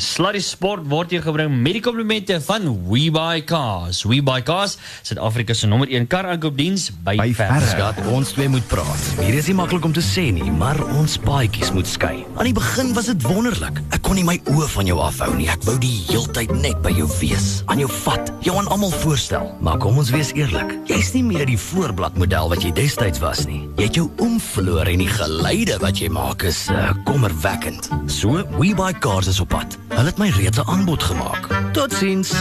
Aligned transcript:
Sluddy 0.00 0.40
Sport 0.42 0.86
word 0.90 1.12
hier 1.14 1.22
gebring 1.22 1.52
met 1.62 1.76
die 1.76 1.82
komplimente 1.84 2.36
van 2.42 2.64
WeBuyCars. 2.88 4.02
WeBuyCars, 4.08 4.76
Suid-Afrika 5.06 5.54
se 5.54 5.68
nommer 5.70 5.90
1 5.92 6.08
kar 6.10 6.26
aankoopdiens 6.32 6.88
by, 7.06 7.14
By. 7.20 7.34
Skat, 7.68 8.00
ons 8.10 8.32
twee 8.34 8.50
moet 8.50 8.64
praat. 8.70 9.04
Hier 9.20 9.36
is 9.38 9.46
nie 9.50 9.56
maklik 9.58 9.84
om 9.86 9.94
te 9.94 10.02
sê 10.02 10.26
nie, 10.34 10.46
maar 10.58 10.80
ons 10.98 11.16
paadjies 11.22 11.70
moet 11.76 11.88
skei. 11.90 12.24
Aan 12.34 12.48
die 12.48 12.56
begin 12.56 12.90
was 12.96 13.10
dit 13.12 13.26
wonderlik. 13.28 13.78
Ek 13.94 14.02
kon 14.06 14.18
nie 14.18 14.26
my 14.26 14.36
oë 14.50 14.68
van 14.74 14.90
jou 14.90 14.98
afhou 15.04 15.30
nie. 15.36 15.46
Ek 15.52 15.62
wou 15.68 15.76
die 15.82 15.92
heeltyd 16.08 16.54
net 16.58 16.80
by 16.84 16.94
jou 16.96 17.08
wees, 17.20 17.48
aan 17.70 17.82
jou 17.84 17.90
vat, 18.04 18.32
jou 18.46 18.56
aan 18.58 18.70
almal 18.74 18.94
voorstel. 19.04 19.52
Maar 19.64 19.78
kom 19.84 20.00
ons 20.02 20.12
wees 20.14 20.34
eerlik, 20.34 20.74
jy's 20.90 21.12
nie 21.14 21.24
meer 21.28 21.46
die 21.50 21.60
voorblad 21.60 22.18
model 22.20 22.50
wat 22.54 22.66
jy 22.66 22.72
destyds 22.74 23.22
was 23.22 23.44
nie. 23.50 23.62
Jy 23.78 23.88
het 23.90 24.00
jou 24.00 24.08
oom 24.24 24.40
verloor 24.42 24.90
en 24.90 25.04
die 25.04 25.12
geluide 25.12 25.78
wat 25.84 26.02
jy 26.02 26.10
maak 26.12 26.46
is 26.48 26.66
uh, 26.72 26.90
kommerwekkend. 27.06 27.92
So, 28.10 28.42
We 28.58 28.74
Buy 28.74 28.92
Cars 28.98 29.30
is 29.30 29.42
op 29.44 29.54
pad. 29.54 29.78
Hulle 29.88 30.06
het 30.06 30.16
my 30.16 30.28
reeds 30.28 30.58
'n 30.58 30.68
aanbod 30.68 31.02
gemaak. 31.02 31.48
Totsiens. 31.72 32.32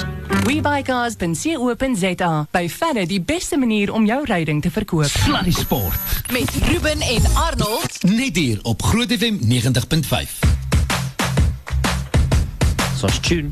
WeBuyCars.co.za. 0.44 2.48
By 2.52 2.70
verre 2.70 3.06
die 3.06 3.22
beste 3.22 3.58
manier 3.58 3.94
om 3.94 4.06
jou 4.06 4.26
ryding 4.26 4.62
te 4.62 4.72
verkoop. 4.72 5.06
Sluddy 5.06 5.52
Sport. 5.52 5.96
Met 6.32 6.52
Ruben 6.64 7.02
en 7.02 7.22
Arnold. 7.34 8.04
Net 8.04 8.36
hier 8.36 8.60
op 8.62 8.84
Groot 8.84 9.12
FM 9.12 9.38
90.5. 9.40 10.40
Soos 12.98 13.20
tune. 13.20 13.50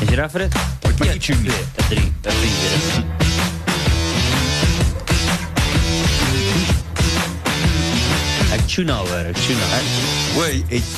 Is 0.00 0.08
jy 0.08 0.14
reg 0.14 0.30
vir 0.30 0.40
dit? 0.40 0.52
Wat 0.80 0.98
maak 0.98 1.08
jy 1.08 1.18
tune 1.18 1.40
nie? 1.40 1.50
'n 1.50 1.88
3, 1.88 2.12
'n 2.22 2.30
4 2.30 3.45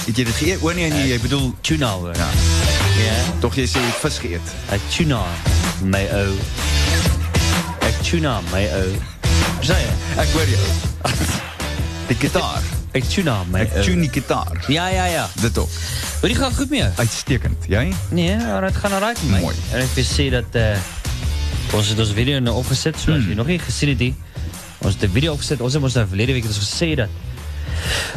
het 0.06 0.16
jy 0.16 0.24
dit 0.24 0.34
geëet? 0.34 0.62
O 0.62 0.72
nee, 0.72 0.90
nee, 0.90 1.08
jy 1.08 1.18
bedoel 1.20 1.54
Tune 1.60 1.84
nou 1.84 2.00
hoor. 2.00 2.16
Ja. 2.16 2.28
Het. 4.32 4.54
Ek 4.74 4.80
tune 4.90 5.08
nou, 5.14 5.26
my 5.92 6.02
ou. 6.18 6.34
Ek 7.86 8.00
tune 8.02 8.26
nou, 8.26 8.42
my 8.52 8.64
ou. 8.80 8.90
Sê 9.62 9.76
jy? 9.78 9.94
Ek 10.24 10.32
hoor 10.34 10.50
jou. 10.50 10.66
Die 12.08 12.16
gitaar. 12.16 12.62
Nou, 13.28 13.38
my 13.52 13.60
Ek 13.66 13.74
ou. 13.76 13.82
tune 13.84 14.00
die 14.06 14.12
gitaar. 14.12 14.64
Ja, 14.72 14.88
ja, 14.88 15.04
ja. 15.12 15.26
Dit 15.40 15.58
ook. 15.58 15.70
Hoor 16.20 16.30
jy 16.32 16.36
gaan 16.38 16.54
goed 16.56 16.70
mee? 16.72 16.86
Uitstekend. 16.96 17.68
Jy? 17.68 17.92
Nee, 18.10 18.36
maar 18.36 18.64
gaan 18.74 18.92
alright 18.96 19.22
met 19.22 19.30
my. 19.36 19.40
Mooi. 19.44 19.56
En 19.72 19.84
wil 19.94 20.08
sê 20.08 20.30
dat 20.32 20.56
uh, 20.56 21.74
ons 21.76 21.92
het 21.92 22.00
ons 22.00 22.12
video 22.16 22.40
opgesit, 22.56 22.96
so 22.98 23.12
as 23.14 23.28
jy 23.28 23.36
nog 23.38 23.46
nie 23.46 23.60
gesien 23.62 23.92
het 23.92 24.02
nie. 24.02 24.14
Ons 24.82 24.96
het 24.96 25.04
'n 25.10 25.12
video 25.12 25.36
opgesit. 25.36 25.60
Ons 25.60 25.74
het 25.76 25.82
ons 25.82 25.94
nou 25.94 26.06
verlede 26.08 26.32
week 26.32 26.48
het 26.48 26.56
ons 26.56 26.64
gesê 26.64 26.94
dat 26.96 27.12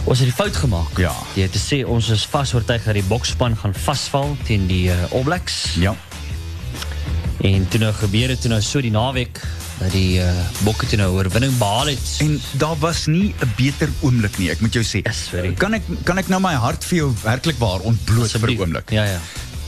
ons 0.04 0.20
het 0.20 0.28
die 0.28 0.36
fout 0.36 0.56
gemaak. 0.56 1.00
Ja. 1.02 1.14
Jy 1.36 1.48
het 1.48 1.56
te 1.56 1.62
sê 1.62 1.82
ons 1.88 2.10
is 2.10 2.26
vas 2.32 2.54
oortuig 2.54 2.84
dat 2.84 2.98
die 2.98 3.08
boksspan 3.08 3.58
gaan 3.58 3.74
vasval 3.74 4.36
teen 4.48 4.68
die 4.68 4.90
uh, 4.90 5.12
All 5.12 5.24
Blacks. 5.28 5.76
Ja. 5.80 5.96
En 7.42 7.68
toe 7.68 7.80
nou 7.80 7.94
gebeur 7.94 8.30
het 8.30 8.42
toe 8.42 8.52
nou 8.52 8.62
so 8.62 8.82
die 8.82 8.94
naweek 8.94 9.42
dat 9.82 9.92
die 9.96 10.20
uh, 10.22 10.30
bokke 10.66 10.86
toe 10.86 11.00
nou 11.02 11.10
oorwinning 11.16 11.54
behaal 11.58 11.94
het. 11.94 12.10
En 12.22 12.36
daar 12.62 12.78
was 12.80 13.06
nie 13.06 13.34
'n 13.34 13.54
beter 13.58 13.90
oomblik 14.02 14.38
nie, 14.38 14.50
ek 14.50 14.62
moet 14.62 14.74
jou 14.74 14.84
sê. 14.84 15.02
Yes. 15.02 15.30
Kan 15.58 15.74
ek 15.74 15.84
kan 16.04 16.18
ek 16.18 16.28
nou 16.28 16.42
my 16.42 16.54
hart 16.54 16.84
vir 16.86 16.98
jou 16.98 17.14
werklik 17.24 17.58
waar 17.58 17.80
ontbloot 17.80 18.32
vir 18.32 18.52
'n 18.52 18.60
oomblik? 18.60 18.90
Ja, 18.92 19.06
ja. 19.06 19.20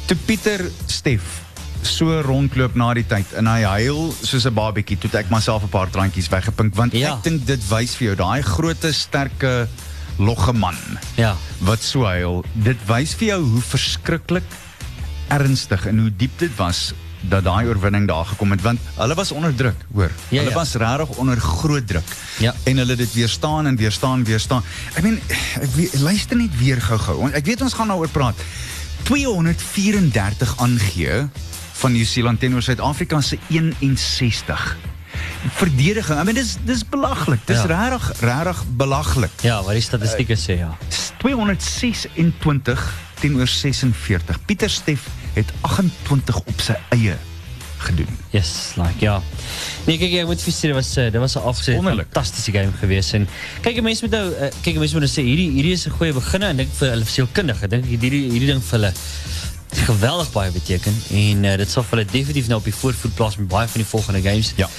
Toe 0.05 0.17
Pieter 0.25 0.69
Stef 0.85 1.42
so 1.87 2.21
rondloop 2.21 2.75
na 2.75 2.93
die 2.93 3.05
tyd 3.07 3.33
en 3.39 3.47
hy 3.47 3.61
huil 3.63 4.13
soos 4.21 4.45
'n 4.45 4.53
babietjie, 4.53 4.97
toe 4.97 5.09
ek 5.19 5.29
myself 5.29 5.63
'n 5.63 5.69
paar 5.69 5.89
traantjies 5.89 6.29
weggepink 6.29 6.75
want 6.75 6.93
Ja. 6.93 7.15
ek 7.15 7.23
dink 7.23 7.45
dit 7.45 7.61
wys 7.69 7.95
vir 7.95 8.07
jou 8.07 8.15
daai 8.15 8.41
grootte 8.43 8.93
sterke 8.93 9.67
logge 10.19 10.53
man 10.53 10.75
Ja. 11.17 11.35
wat 11.61 11.81
so 11.81 12.03
huil. 12.05 12.43
Dit 12.53 12.77
wys 12.87 13.13
vir 13.15 13.27
jou 13.27 13.41
hoe 13.43 13.61
verskriklik 13.61 14.43
ernstig 15.29 15.85
en 15.87 15.99
hoe 15.99 16.11
diep 16.17 16.37
dit 16.39 16.51
was 16.57 16.93
dat 17.29 17.43
daai 17.43 17.65
oorwinning 17.67 18.07
daar 18.07 18.25
gekom 18.25 18.51
het 18.51 18.61
want 18.61 18.79
hulle 18.97 19.15
was 19.15 19.31
onder 19.31 19.55
druk, 19.55 19.75
hoor. 19.93 20.11
Ja, 20.29 20.37
hulle 20.39 20.49
ja. 20.49 20.55
was 20.55 20.73
regtig 20.75 21.17
onder 21.17 21.39
groot 21.39 21.87
druk. 21.87 22.03
Ja. 22.39 22.53
En 22.65 22.77
hulle 22.77 22.89
het 22.89 22.97
dit 22.97 23.13
weerstaan 23.13 23.65
en 23.67 23.75
weerstaan, 23.75 24.23
weerstaan. 24.23 24.63
Ek 24.95 25.03
meen, 25.03 25.19
ek 25.61 25.69
weet, 25.75 25.99
luister 26.01 26.35
net 26.37 26.57
weer 26.59 26.81
gou-gou. 26.81 27.31
Ek 27.31 27.45
weet 27.45 27.61
ons 27.61 27.73
gaan 27.73 27.87
daaroor 27.87 28.09
praat. 28.09 28.35
234 29.03 30.53
aangee 30.57 31.27
van 31.83 31.91
Nieu-Seeland 31.91 32.39
teenoor 32.39 32.61
Suid-Afrika 32.63 33.19
se 33.21 33.37
61. 33.49 34.77
Verdediging. 35.59 36.19
I 36.19 36.23
mean 36.23 36.35
dis 36.37 36.55
dis 36.63 36.83
belaglik. 36.87 37.41
Dis 37.45 37.57
Ja. 37.61 37.65
regtig 37.65 38.19
regtig 38.21 38.63
belaglik. 38.77 39.31
Ja, 39.43 39.59
wat 39.63 39.75
die 39.75 39.83
statistieke 39.83 40.37
sê 40.39 40.57
ja. 40.61 40.71
226 41.19 42.87
teenoor 43.19 43.47
46. 43.47 44.39
Pieter 44.45 44.69
Steff 44.69 45.07
het 45.33 45.51
28 45.61 46.39
op 46.45 46.61
sy 46.61 46.75
eie 46.95 47.17
gedoen. 47.83 48.07
Yes, 48.31 48.73
like 48.79 49.03
ja. 49.03 49.17
Nee, 49.85 49.97
kyk 49.99 50.13
ek 50.21 50.29
moet 50.29 50.39
dit 50.45 50.71
was 50.73 50.93
eh, 50.97 51.11
dit 51.11 51.19
was 51.19 51.35
'n 51.35 51.43
afsit 51.43 51.75
Wonderlik. 51.75 52.07
fantastiese 52.13 52.51
game 52.51 52.71
geweest 52.79 53.13
en 53.13 53.27
kyk 53.61 53.81
mense 53.81 54.01
moet 54.07 54.11
nou 54.15 54.29
uh, 54.31 54.47
kyk 54.63 54.77
mense 54.79 54.95
moet 54.95 55.03
nou 55.03 55.11
sê 55.11 55.23
hierdie 55.27 55.51
hierdie 55.51 55.73
is 55.75 55.85
'n 55.87 55.91
goeie 55.91 56.13
begin 56.13 56.43
en 56.43 56.49
ek 56.49 56.57
dink 56.57 56.71
vir 56.79 56.89
hulle 56.89 57.05
sielkundig. 57.05 57.63
Ek 57.63 57.69
dink 57.69 57.85
hierdie 57.85 58.29
hierdie 58.31 58.47
ding 58.47 58.63
vir 58.63 58.79
hulle 58.79 58.93
geweldig 59.77 60.31
baie 60.31 60.51
beteken 60.51 60.95
en 61.11 61.43
uh, 61.43 61.57
dit 61.57 61.69
sal 61.69 61.83
vir 61.83 61.97
hulle 61.97 62.11
definitief 62.11 62.47
nou 62.47 62.59
op 62.59 62.63
die 62.63 62.75
voorvoet 62.75 63.13
plaas 63.15 63.37
met 63.37 63.47
baie 63.47 63.67
van 63.67 63.81
die 63.81 63.89
volgende 63.89 64.21
games. 64.21 64.53
Ja. 64.55 64.69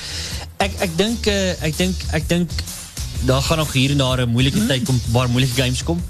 Ek 0.56 0.72
ek 0.78 0.96
dink 0.96 1.26
uh, 1.26 1.62
ek 1.62 1.76
dink 1.76 2.02
ek 2.12 2.28
dink 2.28 2.50
daar 3.24 3.42
gaan 3.42 3.58
nog 3.58 3.72
hier 3.72 3.90
en 3.90 3.98
daar 3.98 4.20
'n 4.26 4.28
moeilike 4.28 4.66
tyd 4.66 4.84
kom 4.84 5.00
waar 5.12 5.28
moeilike 5.28 5.62
games 5.62 5.82
kom. 5.82 6.02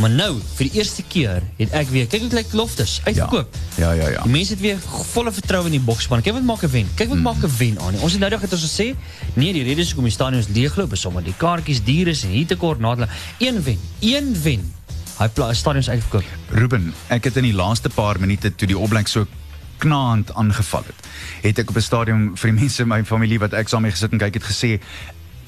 Maar 0.00 0.10
nou, 0.10 0.40
vir 0.56 0.68
die 0.68 0.78
eerste 0.80 1.02
keer 1.02 1.42
het 1.58 1.74
ek 1.76 1.90
weer 1.92 2.06
kyk 2.10 2.24
hoe 2.24 2.32
lyk 2.32 2.52
Loftus 2.56 3.00
uitverkoop. 3.04 3.56
Ja, 3.76 3.92
ja, 3.92 4.08
ja. 4.08 4.22
Die 4.22 4.32
mense 4.32 4.56
het 4.56 4.62
weer 4.62 4.78
volle 5.12 5.32
vertroue 5.32 5.68
in 5.68 5.76
die 5.76 5.84
boksspan. 5.84 6.22
Kyk 6.24 6.38
wat 6.38 6.48
maak 6.48 6.64
'n 6.64 6.70
wen. 6.72 6.88
Kyk 6.94 7.08
wat 7.08 7.18
maak 7.18 7.44
'n 7.44 7.52
wen 7.58 7.78
aan. 7.78 8.00
Ons 8.00 8.12
het 8.12 8.20
nou 8.20 8.30
dag 8.30 8.40
het 8.40 8.52
ons 8.52 8.64
gesê, 8.64 8.94
nee, 9.34 9.52
die 9.52 9.62
redes 9.62 9.86
hoekom 9.92 10.04
die 10.04 10.12
stadions 10.12 10.48
leegloop 10.48 10.92
is 10.92 11.00
sommer 11.00 11.22
die 11.22 11.36
kaartjies 11.36 11.84
duur 11.84 12.08
is 12.08 12.22
en 12.22 12.30
hier 12.30 12.46
tekort 12.46 12.80
na 12.80 12.94
hulle. 12.94 13.08
Een 13.38 13.62
wen, 13.62 13.78
een 14.00 14.36
wen. 14.42 14.72
Hy 15.18 15.28
stadions 15.54 15.88
uitverkoop. 15.90 16.24
Ruben, 16.56 16.92
ek 17.12 17.24
het 17.28 17.36
in 17.36 17.46
die 17.46 17.54
laaste 17.56 17.88
paar 17.92 18.18
minute 18.20 18.50
toe 18.54 18.66
die 18.70 18.78
opblik 18.78 19.08
so 19.08 19.26
knaand 19.82 20.30
aangeval 20.38 20.84
het, 20.86 21.08
het 21.42 21.58
ek 21.58 21.70
op 21.70 21.76
'n 21.76 21.82
stadion 21.82 22.30
vir 22.36 22.50
die 22.50 22.60
mense 22.60 22.82
in 22.82 22.88
my 22.88 23.04
familie 23.04 23.38
wat 23.38 23.52
ek 23.52 23.68
saam 23.68 23.82
mee 23.82 23.90
gesit 23.90 24.12
en 24.12 24.18
kyk 24.18 24.34
het 24.34 24.44
gesê 24.44 24.80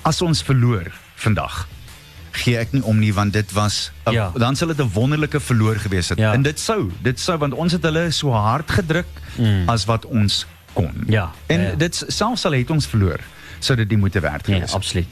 as 0.03 0.23
ons 0.23 0.43
verloor 0.43 0.91
vandag 1.17 1.69
gee 2.33 2.57
ek 2.59 2.73
nie 2.73 2.83
om 2.83 2.99
nie 2.99 3.13
want 3.15 3.33
dit 3.33 3.53
was 3.53 3.91
a, 4.07 4.11
Ja. 4.11 4.33
dan 4.37 4.57
sal 4.57 4.69
dit 4.69 4.79
'n 4.81 4.91
wonderlike 4.93 5.41
verloor 5.41 5.77
gewees 5.77 6.09
het 6.09 6.19
Ja. 6.19 6.33
en 6.33 6.43
dit 6.43 6.59
sou 6.61 6.91
dit 7.03 7.21
sou 7.21 7.39
want 7.39 7.55
ons 7.55 7.73
het 7.73 7.83
hulle 7.83 8.11
so 8.11 8.31
hard 8.33 8.71
gedruk 8.71 9.07
Mm. 9.39 9.69
as 9.69 9.85
wat 9.85 10.05
ons 10.07 10.47
kon 10.75 11.05
Ja, 11.07 11.31
en 11.47 11.61
ja, 11.61 11.69
ja. 11.69 11.75
dit 11.77 12.05
selfs 12.09 12.45
al 12.45 12.53
het 12.53 12.71
ons 12.71 12.87
verloor 12.87 13.21
sou 13.65 13.77
dit 13.77 13.89
nie 13.95 13.99
moeite 13.99 14.21
werd 14.21 14.45
gewees 14.45 14.71
het. 14.71 14.75
absoluut. 14.75 15.07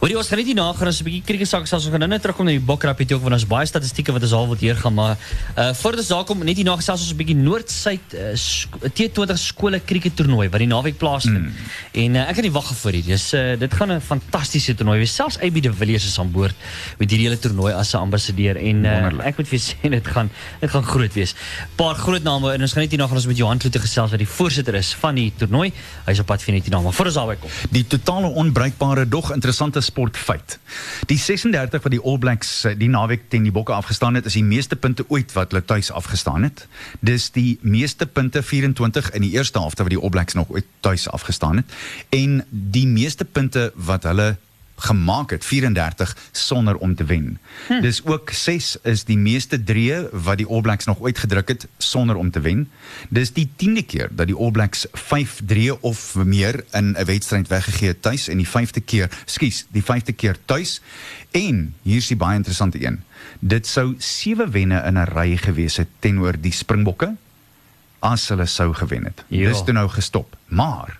Hoor 0.00 0.12
jy 0.12 0.16
ons 0.20 0.28
gaan 0.28 0.42
net 0.42 0.50
hierna 0.50 0.72
gaan 0.72 0.92
ons 0.92 1.00
'n 1.00 1.04
bietjie 1.08 1.24
krieke 1.24 1.46
sake 1.46 1.66
ons 1.74 1.88
gaan 1.88 2.00
nou 2.04 2.08
net 2.08 2.22
terugkom 2.22 2.46
na 2.46 2.54
die 2.56 2.60
bokrappie 2.60 3.06
ook 3.14 3.22
want 3.22 3.34
ons 3.34 3.46
baie 3.46 3.66
statistieke 3.66 4.12
wat 4.12 4.22
ons 4.22 4.32
al 4.32 4.46
wil 4.48 4.56
deurgaan 4.56 4.94
maar 4.94 5.16
uh 5.56 5.72
voordat 5.74 6.00
ons 6.00 6.08
daar 6.08 6.24
kom 6.24 6.44
net 6.44 6.56
hierna 6.56 6.76
gesels 6.76 7.00
ons 7.00 7.12
'n 7.12 7.16
bietjie 7.16 7.36
Noord-Suid 7.36 8.14
uh, 8.14 8.34
sk 8.34 8.90
T20 8.98 9.38
skole 9.38 9.80
krieket 9.80 10.16
toernooi 10.16 10.48
wat 10.48 10.60
die 10.62 10.68
naweek 10.68 10.98
plaasvind. 10.98 11.48
Mm. 11.48 11.68
En 12.04 12.14
uh, 12.14 12.28
ek 12.28 12.38
kan 12.38 12.46
nie 12.46 12.54
wag 12.54 12.68
vir 12.82 12.98
dit. 12.98 13.06
Dis 13.12 13.26
uh, 13.34 13.56
dit 13.58 13.74
gaan 13.74 13.92
'n 13.92 14.00
fantastiese 14.00 14.74
toernooi 14.74 14.98
wees. 14.98 15.14
Selfs 15.14 15.38
AB 15.40 15.60
de 15.62 15.72
Villiers 15.72 16.06
is 16.06 16.18
aan 16.18 16.30
boord 16.30 16.54
met 16.98 17.10
hierdie 17.10 17.28
hele 17.28 17.38
toernooi 17.38 17.72
as 17.72 17.94
'n 17.94 18.02
ambassadeur 18.08 18.56
en 18.56 18.84
uh, 18.84 19.26
ek 19.26 19.38
moet 19.38 19.48
vir 19.48 19.60
sê 19.68 19.90
dit 19.90 20.06
gaan 20.06 20.30
dit 20.60 20.70
gaan 20.70 20.84
groot 20.84 21.14
wees. 21.14 21.34
Paar 21.76 21.94
groot 21.94 22.22
name 22.22 22.52
en 22.52 22.60
ons 22.62 22.72
gaan 22.72 22.82
net 22.82 22.90
hierna 22.90 23.06
gaan 23.06 23.20
ons 23.20 23.26
met 23.26 23.36
Johan 23.36 23.58
Kloete 23.58 23.80
gesels 23.80 24.10
wat 24.10 24.18
die 24.18 24.28
voorsitter 24.28 24.74
is 24.74 24.94
van 24.94 25.14
die 25.14 25.32
toernooi. 25.36 25.72
Hy's 26.06 26.20
op 26.20 26.26
pad 26.26 26.42
vir 26.42 26.54
net 26.54 26.68
hierna 26.68 26.82
maar 26.82 26.92
voor 26.92 27.10
ons 27.10 27.14
daarby 27.14 27.36
kom. 27.42 27.50
Die 27.70 27.77
totale 27.86 28.26
onbruikbare 28.26 29.08
dog 29.08 29.32
interessante 29.32 29.80
sportfeit. 29.80 30.58
Die 31.06 31.18
36 31.18 31.82
wat 31.82 31.92
die 31.92 32.00
All 32.00 32.18
Blacks 32.18 32.64
eh, 32.64 32.74
die 32.78 32.88
naweek 32.88 33.28
teen 33.28 33.42
die 33.42 33.52
Bokke 33.52 33.72
afgestaan 33.72 34.14
het, 34.14 34.26
is 34.26 34.38
die 34.38 34.44
meeste 34.44 34.76
punte 34.76 35.04
ooit 35.08 35.32
wat 35.32 35.52
hulle 35.52 35.64
tuis 35.64 35.90
afgestaan 35.92 36.42
het. 36.42 36.66
Dis 37.00 37.30
die 37.30 37.58
meeste 37.62 38.06
punte 38.06 38.42
24 38.42 39.10
in 39.10 39.22
die 39.22 39.32
eerste 39.36 39.58
helfte 39.58 39.82
wat 39.82 39.92
die 39.92 40.00
All 40.00 40.10
Blacks 40.10 40.34
nog 40.34 40.50
ooit 40.50 40.66
tuis 40.80 41.08
afgestaan 41.08 41.56
het 41.56 41.78
en 42.08 42.44
die 42.50 42.86
meeste 42.86 43.24
punte 43.24 43.72
wat 43.74 44.02
hulle 44.08 44.36
gemaak 44.78 45.30
het 45.30 45.44
34 45.44 46.16
sonder 46.32 46.76
om 46.76 46.94
te 46.94 47.04
wen. 47.04 47.38
Hm. 47.66 47.80
Dis 47.80 48.04
ook 48.04 48.30
6 48.30 48.76
is 48.82 49.04
die 49.04 49.18
meeste 49.18 49.62
drieë 49.64 50.08
wat 50.12 50.38
die 50.38 50.46
All 50.46 50.60
Blacks 50.60 50.84
nog 50.84 51.00
ooit 51.00 51.18
gedruk 51.18 51.48
het 51.48 51.66
sonder 51.78 52.16
om 52.16 52.30
te 52.30 52.40
wen. 52.40 52.70
Dis 53.08 53.32
die 53.32 53.48
10de 53.56 53.84
keer 53.86 54.08
dat 54.10 54.26
die 54.26 54.36
All 54.36 54.50
Blacks 54.50 54.86
5 54.92 55.40
drieë 55.46 55.78
of 55.80 56.14
meer 56.14 56.64
in 56.72 56.94
'n 56.96 57.04
wedstryd 57.04 57.48
weggegee 57.48 57.88
het 57.88 58.02
tuis 58.02 58.28
en 58.28 58.36
die 58.36 58.48
5de 58.48 58.80
keer, 58.80 59.10
skus, 59.24 59.66
die 59.68 59.82
5de 59.82 60.12
keer 60.12 60.36
tuis. 60.44 60.80
En 61.30 61.74
hier's 61.82 62.06
die 62.06 62.16
baie 62.16 62.36
interessante 62.36 62.84
een. 62.86 63.02
Dit 63.38 63.66
sou 63.66 63.94
7 63.98 64.50
wenne 64.50 64.82
in 64.86 64.98
'n 64.98 65.04
ry 65.04 65.36
gewees 65.36 65.76
het 65.76 65.88
teenoor 65.98 66.40
die 66.40 66.52
Springbokke 66.52 67.16
as 67.98 68.28
hulle 68.28 68.46
sou 68.46 68.74
gewen 68.74 69.04
het. 69.04 69.24
Ja. 69.28 69.48
Dis 69.48 69.62
toe 69.64 69.74
nou 69.74 69.88
gestop. 69.88 70.36
Maar 70.46 70.97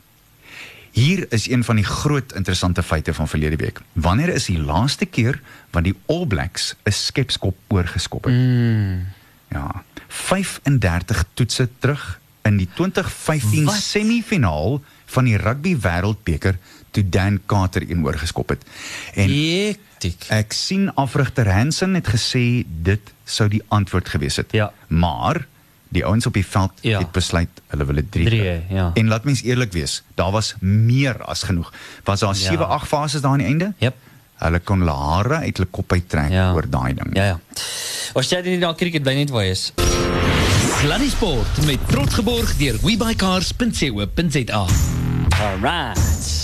Hier 0.99 1.27
is 1.31 1.49
een 1.49 1.65
van 1.65 1.77
die 1.79 1.85
groot 1.85 2.33
interessante 2.35 2.83
feite 2.83 3.15
van 3.15 3.29
verlede 3.29 3.57
week. 3.57 3.81
Wanneer 3.93 4.29
is 4.35 4.49
die 4.51 4.59
laaste 4.59 5.07
keer 5.07 5.41
wat 5.71 5.85
die 5.87 5.95
All 6.11 6.27
Blacks 6.27 6.75
'n 6.83 6.93
skepskop 6.93 7.57
oorgeskop 7.69 8.25
het? 8.25 8.35
Mm. 8.35 9.07
Ja, 9.51 9.85
35 10.09 11.25
toetse 11.35 11.69
terug 11.79 12.21
in 12.43 12.57
die 12.57 12.69
2015 12.75 13.65
Wat? 13.65 13.75
semifinaal 13.75 14.83
van 15.07 15.25
die 15.25 15.37
rugby 15.37 15.77
wêreldbeker 15.77 16.59
toe 16.91 17.09
Dan 17.09 17.41
Carter 17.47 17.91
een 17.91 18.19
geskop 18.19 18.49
het. 18.49 18.65
En 19.15 19.31
Hektiek. 19.31 20.25
ek 20.29 20.53
sien 20.53 20.95
afrigter 20.95 21.53
Hansen 21.53 21.95
het 21.95 22.09
gesê 22.09 22.65
dit 22.83 23.13
sou 23.25 23.49
die 23.49 23.63
antwoord 23.69 24.09
gewees 24.09 24.37
het. 24.37 24.53
Ja. 24.53 24.73
Maar 24.87 25.47
die 25.89 26.05
ouens 26.05 26.27
op 26.27 26.33
die 26.33 26.47
veld 26.47 26.71
Ja. 26.81 26.99
het 26.99 27.11
besluit 27.13 27.49
hulle 27.67 27.85
wil 27.85 27.95
dit 27.95 28.11
3 28.13 28.27
Drie, 28.27 28.41
kry. 28.41 28.65
ja. 28.77 28.91
En 28.95 29.09
laat 29.09 29.25
mens 29.25 29.43
eerlik 29.43 29.73
wees, 29.73 30.03
daar 30.15 30.31
was 30.31 30.55
meer 30.61 31.23
as 31.25 31.43
genoeg. 31.43 31.73
Was 32.05 32.21
daar 32.21 32.35
7, 32.35 32.69
8 32.69 32.87
fases 32.89 33.21
daar 33.21 33.31
aan 33.33 33.39
die 33.39 33.47
einde? 33.47 33.73
Yep. 33.79 33.95
Hulle 34.39 34.59
kon 34.61 34.79
hulle 34.79 34.91
hare 34.95 35.35
uit 35.35 35.57
hulle 35.57 35.69
kop 35.71 35.93
uittrek 35.93 36.31
Ja. 36.31 36.53
oor 36.53 36.69
daai 36.71 36.95
ding. 36.95 37.11
Ja 37.17 37.25
ja. 37.25 37.41
As 38.15 38.29
jy 38.31 38.41
nie 38.45 38.59
na 38.59 38.73
cricket 38.75 39.03
bly 39.03 39.15
net 39.15 39.31
waar 39.31 39.45
jy 39.45 39.51
is. 39.51 39.73
Sluddy 40.79 41.09
Sport 41.11 41.65
met 41.67 41.79
trots 41.89 42.15
geborg 42.15 42.57
deur 42.57 42.79
webycars.co.za. 42.83 44.67
Alright. 45.41 46.38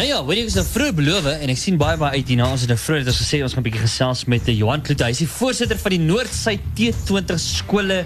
Nou 0.00 0.08
ja, 0.08 0.18
weet 0.24 0.38
jy, 0.38 0.42
ek 0.46 0.48
is 0.48 0.54
nou 0.56 0.62
vroeg 0.64 0.94
beloof 0.96 1.26
en 1.28 1.50
ek 1.52 1.58
sien 1.60 1.74
baie 1.76 1.98
baie 2.00 2.22
uit. 2.22 2.30
Ons 2.40 2.62
het 2.64 2.70
nou 2.72 2.76
vroeg 2.80 3.02
dit 3.02 3.10
ons 3.12 3.18
gesê 3.20 3.42
ons 3.44 3.52
gaan 3.52 3.60
'n 3.60 3.66
bietjie 3.66 3.82
gesels 3.82 4.22
met 4.32 4.46
eh, 4.48 4.56
Johan 4.56 4.80
Kloete. 4.80 5.04
Hy 5.04 5.12
is 5.12 5.20
die 5.20 5.28
voorsitter 5.28 5.76
van 5.76 5.92
die 5.92 6.00
Noordsuid 6.00 6.62
T20 6.78 7.36
skole 7.36 7.98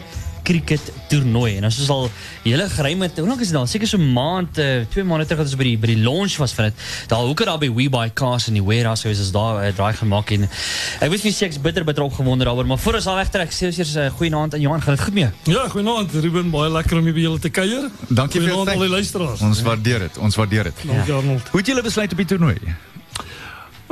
cricket 0.45 0.93
toernooi. 1.09 1.57
En 1.59 1.65
ons 1.69 1.79
is 1.81 1.91
al 1.93 2.11
hele 2.45 2.69
geruime 2.69 3.11
hoe 3.17 3.27
lank 3.29 3.41
is 3.41 3.53
dit 3.53 3.59
al? 3.59 3.67
Seker 3.71 3.89
so 3.89 3.99
'n 3.99 4.13
maand, 4.13 4.59
uh, 4.59 4.85
twee 4.93 5.05
maande 5.05 5.27
terug 5.27 5.43
dat 5.43 5.51
ons 5.51 5.57
by 5.57 5.65
die 5.65 5.79
by 5.79 5.87
die 5.95 6.03
launch 6.03 6.37
was 6.37 6.53
van 6.53 6.65
dit. 6.71 6.75
Daar 7.09 7.25
hoeker 7.25 7.47
daar 7.47 7.59
by 7.59 7.71
We 7.73 7.89
Buy 7.89 8.11
Cars 8.15 8.49
in 8.49 8.55
die 8.55 8.63
warehouse 8.63 9.09
is 9.09 9.33
daar 9.33 9.65
uh, 9.65 9.73
draai 9.75 9.95
gemaak 9.95 10.31
en 10.31 10.49
ek 11.01 11.11
weet 11.11 11.23
nie 11.25 11.33
seks 11.33 11.61
bitter 11.61 11.85
bitter 11.85 12.05
opgewonde 12.05 12.45
daaroor, 12.45 12.67
maar 12.67 12.79
voor 12.79 12.95
ons 12.95 13.07
al 13.07 13.17
wegtrek, 13.17 13.53
sê 13.53 13.67
ons 13.67 13.79
eers 13.79 13.95
'n 13.95 13.99
uh, 13.99 14.11
goeie 14.11 14.35
aand 14.37 14.55
aan 14.55 14.61
Johan. 14.61 14.83
Gaan 14.83 14.95
dit 14.95 15.05
goed 15.05 15.15
mee? 15.15 15.29
Ja, 15.45 15.69
goeienaand 15.69 16.13
Ruben, 16.13 16.51
baie 16.51 16.71
lekker 16.71 16.99
om 16.99 17.05
hier 17.05 17.15
by 17.15 17.21
julle 17.21 17.39
te 17.39 17.51
kuier. 17.51 17.91
Dankie 18.09 18.41
vir 18.41 18.51
Goeienaand 18.51 18.77
al 18.77 18.87
die 18.87 18.89
luisteraars. 18.89 19.41
Ons 19.41 19.63
waardeer 19.63 19.99
dit. 19.99 20.19
Ons 20.19 20.37
waardeer 20.37 20.65
dit. 20.65 20.75
Dankie 20.87 21.13
Arnold. 21.13 21.49
Hoe 21.49 21.61
het 21.61 21.67
julle 21.67 21.83
besluit 21.83 22.13
op 22.13 22.17
die 22.17 22.27
toernooi? 22.27 22.59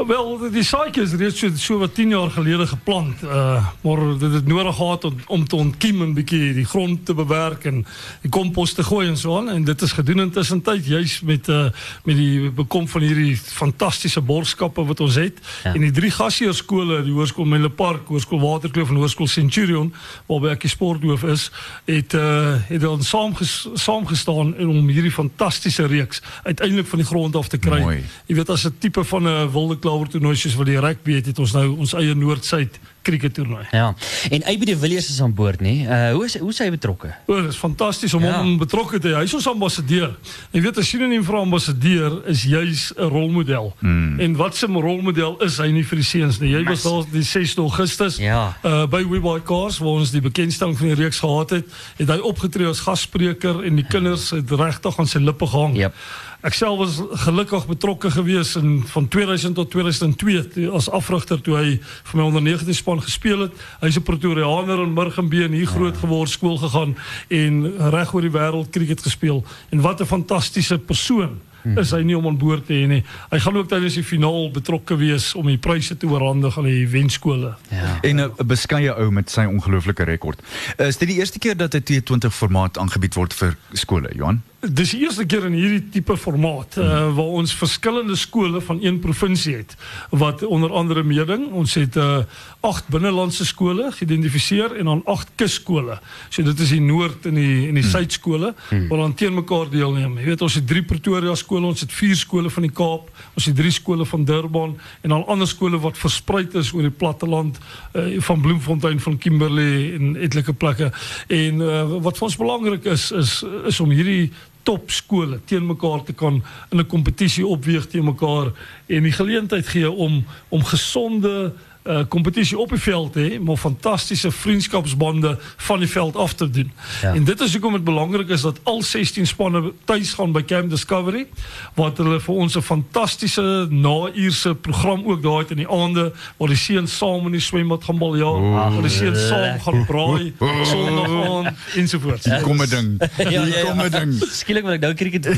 Wel, 0.07 0.51
die 0.51 0.63
saadjie 0.67 1.03
is 1.03 1.13
reeds 1.15 1.39
so, 1.39 1.51
so 1.57 1.79
wat 1.79 1.95
10 1.95 2.09
jaar 2.15 2.31
gelede 2.31 2.67
geplant. 2.67 3.23
Uh 3.23 3.65
maar 3.83 4.19
dit 4.19 4.33
het 4.33 4.47
nodig 4.47 4.77
gehad 4.77 5.05
om, 5.05 5.17
om 5.27 5.45
te 5.49 5.57
ontkiem 5.57 6.03
en 6.03 6.15
bietjie 6.15 6.53
die 6.55 6.65
grond 6.65 7.07
te 7.07 7.15
bewerk 7.15 7.65
en 7.65 7.83
die 8.23 8.31
kompos 8.31 8.73
te 8.73 8.83
gooi 8.83 9.09
en 9.09 9.17
so 9.17 9.37
aan 9.39 9.51
en 9.51 9.65
dit 9.65 9.83
is 9.83 9.93
gedoen 9.93 10.21
intussen 10.21 10.63
tyd 10.63 10.87
juis 10.87 11.21
met 11.21 11.49
uh 11.49 11.71
met 12.05 12.17
die 12.17 12.51
bekom 12.51 12.89
van 12.89 13.03
hierdie 13.03 13.37
fantastiese 13.37 14.21
borgskappe 14.21 14.85
wat 14.85 15.01
ons 15.01 15.15
het. 15.15 15.39
Ja. 15.65 15.75
En 15.75 15.81
die 15.81 15.91
drie 15.91 16.11
gasheerskole, 16.11 17.03
die 17.03 17.13
Hoërskool 17.13 17.47
Menlo 17.49 17.69
Park, 17.69 18.09
Hoërskool 18.09 18.41
Waterkloof 18.41 18.91
en 18.91 19.01
Hoërskool 19.03 19.31
Centurion 19.31 19.93
waarby 20.27 20.53
ek 20.55 20.67
die 20.67 20.73
sporthoof 20.73 21.25
is, 21.25 21.49
het 21.91 22.15
uh 22.19 22.57
het 22.69 22.81
dan 22.81 23.03
saamges, 23.03 23.69
saamgestaan 23.75 24.55
en 24.57 24.69
om 24.69 24.89
hierdie 24.89 25.13
fantastiese 25.13 25.87
reeks 25.87 26.23
uiteindelik 26.43 26.87
van 26.87 26.99
die 26.99 27.09
grond 27.09 27.37
af 27.37 27.49
te 27.49 27.59
kry. 27.59 27.81
Mooi. 27.81 28.03
Jy 28.27 28.37
weet 28.37 28.51
as 28.51 28.67
'n 28.67 28.77
tipe 28.79 29.05
van 29.05 29.29
'n 29.29 29.51
wilde 29.53 29.79
klawer 29.93 30.09
toernooi 30.09 30.37
soos 30.41 30.55
wat 30.57 30.71
die 30.71 30.81
rugby 30.81 31.19
het, 31.19 31.29
het 31.33 31.39
ons 31.43 31.53
nou 31.57 31.67
ons 31.85 31.93
eie 31.99 32.15
Noord-Suid 32.17 32.79
cricket 33.03 33.35
toernooi. 33.35 33.65
Ja. 33.75 33.89
En 34.31 34.45
AB 34.47 34.63
de 34.69 34.77
Villiers 34.79 35.09
is 35.11 35.19
aan 35.25 35.33
boord, 35.35 35.61
nê? 35.61 35.73
Uh 35.91 36.13
hoe 36.15 36.25
is 36.29 36.37
hoe 36.39 36.51
is 36.53 36.61
hy 36.63 36.69
betrokke? 36.71 37.11
O, 37.27 37.41
dit 37.43 37.51
is 37.51 37.57
fantasties 37.59 38.15
om 38.15 38.23
Ja. 38.23 38.37
hom 38.39 38.55
betrokke 38.61 39.01
te 39.03 39.09
hê. 39.11 39.17
Hy 39.19 39.25
is 39.27 39.35
ons 39.35 39.49
ambassadeur. 39.51 40.15
Jy 40.55 40.61
weet 40.63 40.79
'n 40.79 40.83
sinoniem 40.87 41.25
vir 41.25 41.37
ambassadeur 41.41 42.23
is 42.31 42.45
juis 42.45 42.93
'n 42.97 43.09
rolmodel. 43.11 43.73
Hmm. 43.81 44.21
En 44.21 44.37
wat 44.37 44.55
'n 44.63 44.73
rolmodel 44.81 45.37
is 45.43 45.59
hy 45.59 45.71
nie 45.73 45.83
vir 45.85 45.97
die 45.99 46.05
seuns 46.05 46.39
nie. 46.41 46.51
Jy 46.55 46.65
was 46.65 46.83
daar 46.83 47.03
die 47.13 47.23
6 47.23 47.57
Augustus 47.57 48.17
Ja. 48.17 48.57
uh 48.65 48.87
by 48.87 49.03
We 49.09 49.21
Buy 49.21 49.41
Cars 49.43 49.79
waar 49.79 49.99
ons 49.99 50.11
die 50.11 50.21
bekendstelling 50.21 50.79
van 50.79 50.87
die 50.87 50.95
reeks 51.03 51.19
gehad 51.19 51.51
het, 51.51 51.67
het 51.99 52.09
hy 52.09 52.19
opgetree 52.19 52.69
as 52.69 52.81
gasspreker 52.81 53.65
en 53.65 53.77
die 53.77 53.87
kinders 53.89 54.31
het 54.31 54.51
regtig 54.51 54.99
aan 54.99 55.07
sy 55.07 55.19
lippe 55.19 55.47
gehang. 55.47 55.77
Yep. 55.77 55.95
Ek 56.43 56.57
self 56.59 56.79
was 56.81 56.97
gelukkig 57.23 57.69
betrokke 57.71 58.11
gewees 58.11 58.57
in 58.59 58.81
van 58.91 59.05
2000 59.09 59.55
tot 59.55 59.71
2002 59.71 60.49
toe- 60.49 60.71
as 60.75 60.89
afrigter 60.91 61.39
toe 61.41 61.55
hy 61.55 61.79
vir 61.79 62.19
my 62.19 62.25
onder 62.27 62.43
19 62.43 62.75
span 62.75 63.03
gespeel 63.03 63.47
het. 63.47 63.53
Hy's 63.81 63.97
'n 63.97 64.03
Pretoriaaner 64.03 64.83
in 64.83 64.93
Murgenbeen 64.93 65.53
hier 65.53 65.67
groot 65.67 65.97
geword, 65.97 66.31
skool 66.31 66.59
gegaan 66.59 66.97
en 67.29 67.79
reg 67.91 68.15
oor 68.15 68.21
die 68.21 68.31
wêreld 68.31 68.71
cricket 68.71 69.03
gespeel. 69.03 69.45
En 69.71 69.81
wat 69.81 70.01
'n 70.01 70.05
fantastiese 70.07 70.79
persoon 70.79 71.39
is 71.77 71.91
hy 71.91 72.03
nie 72.03 72.17
om 72.17 72.27
aan 72.27 72.39
boord 72.39 72.67
te 72.67 72.73
hê 72.73 72.87
nie. 72.89 73.05
Hy 73.31 73.39
gaan 73.39 73.57
ook 73.57 73.69
tydens 73.69 73.95
die 73.95 74.05
finaal 74.05 74.51
betrokke 74.51 74.97
wees 74.97 75.35
om 75.35 75.47
die 75.47 75.59
pryse 75.59 75.97
te 75.97 76.07
oorhandig 76.07 76.59
aan 76.59 76.65
die 76.65 76.89
wenskole. 76.89 77.55
Ja. 77.71 77.99
En 78.03 78.21
'n 78.21 78.47
beskeie 78.47 78.95
ou 78.95 79.11
met 79.11 79.31
sy 79.31 79.45
ongelooflike 79.45 80.03
rekord. 80.05 80.43
Is 80.77 80.99
dit 80.99 81.09
die 81.09 81.19
eerste 81.19 81.39
keer 81.39 81.57
dat 81.57 81.75
'n 81.75 81.83
T20 81.83 82.35
formaat 82.35 82.79
aangebied 82.79 83.15
word 83.15 83.35
vir 83.35 83.57
skole, 83.73 84.11
Johan? 84.15 84.43
Dis 84.63 84.93
die 84.95 85.01
eerste 85.03 85.25
keer 85.27 85.49
in 85.49 85.57
hierdie 85.59 85.89
tipe 85.91 86.15
formaat 86.15 86.77
uh, 86.79 87.09
waar 87.17 87.33
ons 87.41 87.51
verskillende 87.59 88.15
skole 88.15 88.61
van 88.63 88.79
een 88.79 89.01
provinsie 89.03 89.57
het 89.57 89.73
wat 90.15 90.45
onder 90.47 90.71
andere 90.71 91.03
meeding. 91.03 91.49
Ons 91.51 91.75
het 91.75 91.97
uh, 91.99 92.21
agt 92.63 92.87
binnelandse 92.95 93.43
skole 93.49 93.89
geïdentifiseer 93.97 94.77
en 94.79 94.87
dan 94.87 95.03
agt 95.11 95.33
kusskole. 95.35 95.97
So 96.29 96.47
dit 96.47 96.63
is 96.63 96.77
die 96.77 96.79
noord 96.81 97.27
en 97.27 97.41
die 97.41 97.57
en 97.73 97.81
die 97.81 97.83
suidskole 97.83 98.53
wat 98.71 99.03
dan 99.03 99.17
teen 99.19 99.35
mekaar 99.35 99.67
deelneem. 99.73 100.15
Jy 100.23 100.29
weet 100.29 100.47
ons 100.47 100.61
het 100.61 100.71
drie 100.71 100.85
Pretoria 100.87 101.35
skole, 101.35 101.67
ons 101.67 101.83
het 101.83 101.97
vier 101.99 102.15
skole 102.23 102.55
van 102.55 102.69
die 102.69 102.71
Kaap, 102.71 103.11
ons 103.35 103.51
het 103.51 103.59
drie 103.59 103.75
skole 103.75 104.07
van 104.07 104.29
Durban 104.31 104.77
en 105.03 105.17
dan 105.17 105.27
ander 105.27 105.51
skole 105.51 105.83
wat 105.83 105.99
versprei 105.99 106.45
is 106.63 106.71
oor 106.71 106.87
die 106.87 106.95
platteland 107.03 107.59
uh, 107.99 108.15
van 108.23 108.47
Bloemfontein, 108.47 109.03
van 109.03 109.19
Kimberley 109.19 109.91
en 109.99 110.15
etlike 110.23 110.55
plekke. 110.55 110.93
En 111.35 111.67
wat 112.07 112.15
vir 112.15 112.31
ons 112.31 112.41
belangrik 112.47 112.87
is 112.95 113.11
is 113.11 113.37
is 113.67 113.83
om 113.83 113.91
hierdie 113.91 114.31
topskole 114.63 115.41
teen 115.45 115.67
mekaar 115.67 116.03
te 116.05 116.13
kan 116.13 116.43
in 116.71 116.79
'n 116.79 116.87
kompetisie 116.87 117.47
opweeg 117.47 117.87
teen 117.87 118.05
mekaar 118.05 118.53
en 118.87 119.03
die 119.03 119.13
geleentheid 119.13 119.67
gee 119.67 119.91
om 119.91 120.25
om 120.49 120.65
gesonde 120.65 121.53
uh 121.85 122.05
kompetisie 122.09 122.59
op 122.59 122.69
die 122.69 122.79
veld 122.79 123.15
hê, 123.19 123.41
maar 123.41 123.57
fantastiese 123.57 124.31
vriendskapsbande 124.31 125.39
van 125.57 125.79
die 125.79 125.89
veld 125.89 126.17
af 126.17 126.35
te 126.35 126.51
doen. 126.51 126.73
Ja. 127.03 127.15
En 127.15 127.25
dit 127.25 127.41
is 127.41 127.53
hoekom 127.53 127.73
dit 127.73 127.85
belangrik 127.85 128.29
is 128.29 128.41
dat 128.41 128.61
al 128.63 128.83
16 128.83 129.27
spanne 129.27 129.73
tuis 129.85 130.13
gaan 130.13 130.33
by 130.33 130.45
Camp 130.45 130.71
Discovery 130.71 131.27
wat 131.75 131.99
hulle 131.99 132.21
vir 132.21 132.35
ons 132.35 132.57
'n 132.57 132.63
fantastiese 132.63 133.67
nauurse 133.71 134.55
program 134.55 135.03
ook 135.07 135.23
daar 135.23 135.39
het 135.39 135.51
in 135.51 135.57
die 135.57 135.69
aande 135.69 136.13
waar 136.37 136.49
die 136.49 136.57
seuns 136.57 136.97
saam 136.97 137.27
in 137.27 137.33
die 137.33 137.41
swembad 137.41 137.85
gaan 137.85 137.99
baljaar, 137.99 138.41
waar 138.53 138.83
die 138.83 138.91
seuns 138.91 139.27
saam 139.29 139.61
gaan 139.61 139.85
braai 139.87 140.33
Sondag 140.65 141.11
aand 141.11 141.57
ensovoorts. 141.75 142.29
Kom 142.43 142.63
'n 142.63 142.69
ding. 142.69 142.89
Hier 143.17 143.65
kom 143.65 143.81
'n 143.81 143.91
ding. 143.91 144.13
Skielik 144.31 144.63
wil 144.63 144.73
ek 144.73 144.81
nou 144.81 144.95
cricket 144.95 145.23
doen. 145.23 145.35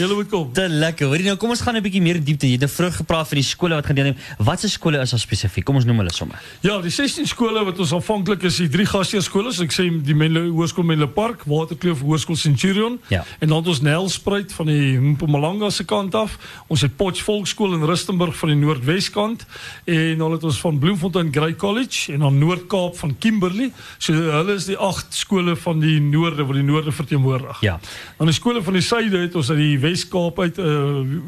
Julle 0.00 0.14
moet 0.14 0.28
kom. 0.28 0.52
Te 0.52 0.68
lekker. 0.68 1.06
Hoorie 1.06 1.24
nou, 1.24 1.36
kom 1.36 1.50
ons 1.50 1.60
gaan 1.60 1.76
'n 1.76 1.82
bietjie 1.82 2.02
meer 2.02 2.16
in 2.16 2.24
diepte. 2.24 2.46
Jy 2.46 2.52
het 2.52 2.64
nou 2.64 2.70
vroeg 2.70 2.96
gepraat 2.96 3.28
van 3.28 3.36
die 3.36 3.46
skole 3.46 3.74
wat 3.74 3.86
gaan 3.86 3.94
deelneem. 3.94 4.16
Watse 4.38 4.68
skole 4.68 5.01
is 5.02 5.12
daar 5.14 5.20
spesifiek? 5.22 5.64
Kom 5.66 5.78
ons 5.78 5.86
noem 5.88 6.02
hulle 6.02 6.12
sommer. 6.14 6.40
Ja, 6.64 6.78
die 6.82 6.90
16 6.92 7.26
skole 7.30 7.64
wat 7.66 7.78
ons 7.82 7.92
aanvanklik 7.96 8.44
is, 8.48 8.58
die 8.62 8.68
drie 8.72 8.86
gasheerskole, 8.88 9.52
so 9.54 9.66
ek 9.66 9.74
sê 9.74 9.86
die 10.06 10.16
Menlo 10.16 10.44
Hoërskool 10.50 10.86
Menlo 10.86 11.08
Park, 11.12 11.44
Waterkloof 11.50 12.02
Hoërskool 12.06 12.38
Centurion. 12.38 12.98
Ja. 13.12 13.24
En 13.40 13.52
dan 13.52 13.62
het 13.62 13.70
ons 13.74 13.82
Nelspruit 13.84 14.52
van 14.56 14.70
die 14.70 14.98
Mpumalanga 15.12 15.70
se 15.70 15.86
kant 15.88 16.14
af. 16.18 16.38
Ons 16.72 16.84
het 16.86 16.96
Potch 16.96 17.24
Volksskool 17.26 17.74
in 17.76 17.86
Rustenburg 17.88 18.36
van 18.38 18.52
die 18.52 18.58
Noordweskant 18.60 19.46
en 19.84 20.22
dan 20.22 20.36
het 20.36 20.44
ons 20.44 20.60
van 20.60 20.78
Bloemfontein 20.78 21.32
Grey 21.34 21.56
College 21.56 22.12
en 22.12 22.24
dan 22.26 22.38
Noord-Kaap 22.38 22.96
van 22.98 23.16
Kimberley. 23.18 23.72
So 23.98 24.14
hulle 24.14 24.56
is 24.58 24.68
die 24.70 24.78
agt 24.78 25.14
skole 25.16 25.56
van 25.56 25.82
die 25.82 25.98
noorde 26.00 26.46
wat 26.46 26.58
die 26.58 26.66
noorde 26.66 26.92
verteenwoordig. 26.92 27.60
Ja. 27.60 27.78
Dan 28.18 28.30
die 28.30 28.36
skole 28.36 28.62
van 28.62 28.78
die 28.78 28.84
suide 28.84 29.24
het 29.26 29.34
ons 29.38 29.50
uit 29.50 29.58
die 29.58 29.78
Wes-Kaap 29.82 30.40
uit 30.40 30.58
uh 30.58 30.70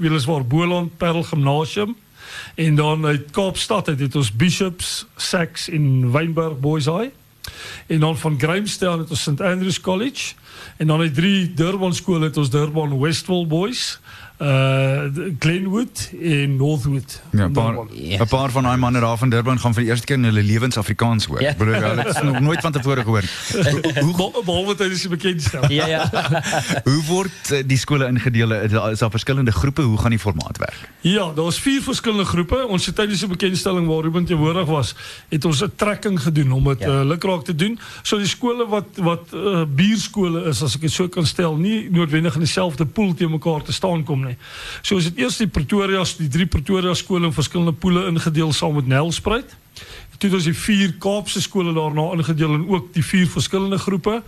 weliswaar 0.00 0.44
Boland 0.46 0.96
Parel 0.98 1.22
Gimnasium 1.22 1.94
en 2.54 2.74
dan 2.74 3.06
uit 3.06 3.30
Kaapstad 3.30 3.88
uit 3.88 4.00
het 4.00 4.16
ons 4.16 4.32
Bishops, 4.32 5.06
Sax 5.16 5.68
en 5.68 6.12
Wynberg 6.12 6.60
Boys 6.60 6.84
High. 6.84 7.10
En 7.86 8.00
dan 8.00 8.18
van 8.18 8.38
Grahamstown 8.38 8.98
het 8.98 9.10
ons 9.10 9.22
St 9.22 9.40
Andrews 9.40 9.80
College 9.80 10.34
en 10.76 10.86
dan 10.86 11.00
uit 11.00 11.14
drie 11.14 11.54
Durban 11.54 11.94
skole 11.94 12.24
het 12.24 12.36
ons 12.36 12.50
Durban 12.50 12.98
Westville 13.00 13.46
Boys, 13.46 14.00
Glenwood 15.38 16.10
en 16.22 16.56
Northwood. 16.56 17.22
Ja, 17.32 17.46
'n 17.46 17.52
paar 17.52 17.74
Durban. 17.74 17.88
'n 18.20 18.26
paar 18.28 18.50
van 18.50 18.62
daai 18.62 18.76
manne 18.76 19.00
daar 19.00 19.16
van 19.18 19.28
Durban 19.28 19.58
gaan 19.60 19.72
vir 19.74 19.82
die 19.82 19.90
eerste 19.90 20.06
keer 20.06 20.16
in 20.16 20.24
hulle 20.24 20.42
lewens 20.42 20.76
Afrikaans 20.76 21.26
hoor. 21.26 21.54
Bedoel 21.58 21.74
hulle 21.74 22.02
het 22.02 22.22
nog 22.22 22.40
nooit 22.40 22.60
van 22.60 22.72
tevore 22.72 23.00
gehoor. 23.02 23.22
Be- 23.22 24.42
Behalwe 24.44 24.74
tydens 24.74 25.00
die 25.00 25.08
bekendstelling. 25.10 25.72
Ja 25.72 25.86
ja. 25.86 26.10
Hoe 26.88 27.02
word 27.08 27.50
eh, 27.50 27.62
die 27.66 27.76
skole 27.78 28.06
ingedeel? 28.06 28.52
Is 28.52 28.70
daar- 28.70 28.90
Is 28.90 28.98
daar 28.98 29.10
verskillende 29.10 29.52
groepe? 29.52 29.82
Hoe 29.82 29.98
gaan 29.98 30.10
die 30.10 30.18
formaat 30.18 30.58
werk? 30.58 30.88
Ja, 31.00 31.32
daar's 31.32 31.58
vier 31.60 31.82
verskillende 31.82 32.24
groepe. 32.24 32.66
Ons 32.68 32.86
het 32.86 32.94
tydens 32.94 33.18
die 33.20 33.28
bekendstelling 33.28 33.86
waar 33.86 34.02
Ruben 34.02 34.24
teenwoordig 34.24 34.66
was, 34.66 34.94
het 35.28 35.44
ons 35.44 35.62
'n 35.62 35.72
trekking 35.76 36.20
gedoen 36.22 36.52
om 36.52 36.64
dit 36.64 36.78
Ja. 36.80 36.86
ja. 36.88 37.00
uh, 37.00 37.06
lukraak 37.06 37.44
te 37.44 37.54
doen. 37.54 37.78
So 38.02 38.16
die 38.18 38.26
skole 38.26 38.66
wat 38.68 38.84
wat 38.94 39.28
uh, 39.34 39.62
bierskole 39.74 40.44
is, 40.44 40.62
as 40.62 40.74
ek 40.74 40.80
dit 40.80 40.90
so 40.92 41.08
kan 41.08 41.26
stel, 41.26 41.56
nie 41.56 41.88
noodwendig 41.90 42.34
in 42.34 42.40
dieselfde 42.40 42.86
pool 42.86 43.14
te 43.14 43.28
mekaar 43.28 43.62
te 43.62 43.72
staan 43.72 44.04
kom 44.04 44.23
nie. 44.24 44.36
So 44.82 44.98
ons 44.98 45.10
het 45.10 45.18
eers 45.20 45.40
die 45.42 45.50
Pretoria, 45.50 46.04
die 46.18 46.30
drie 46.32 46.46
Pretoria 46.46 46.94
skole 46.94 47.28
in 47.28 47.36
verskillende 47.36 47.72
poele 47.72 48.06
ingedeel 48.10 48.52
saam 48.52 48.74
met 48.78 48.90
Nelspruit. 48.90 49.56
Toe 50.18 50.30
ons 50.38 50.46
die 50.46 50.56
vier 50.56 50.94
Kaapse 51.02 51.42
skole 51.42 51.74
daarna 51.74 52.12
ingedeel 52.14 52.54
in 52.54 52.68
ook 52.70 52.92
die 52.94 53.02
vier 53.04 53.26
verskillende 53.28 53.78
groepe 53.82 54.22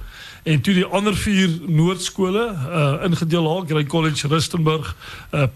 en 0.46 0.60
toe 0.62 0.74
die 0.74 0.84
ander 0.84 1.14
vier 1.18 1.50
Noordskole 1.66 2.44
uh 2.52 3.06
ingedeel 3.06 3.46
daar, 3.46 3.66
Grey 3.66 3.86
College 3.86 4.28
Rustenburg, 4.28 4.94
uh 5.32 5.46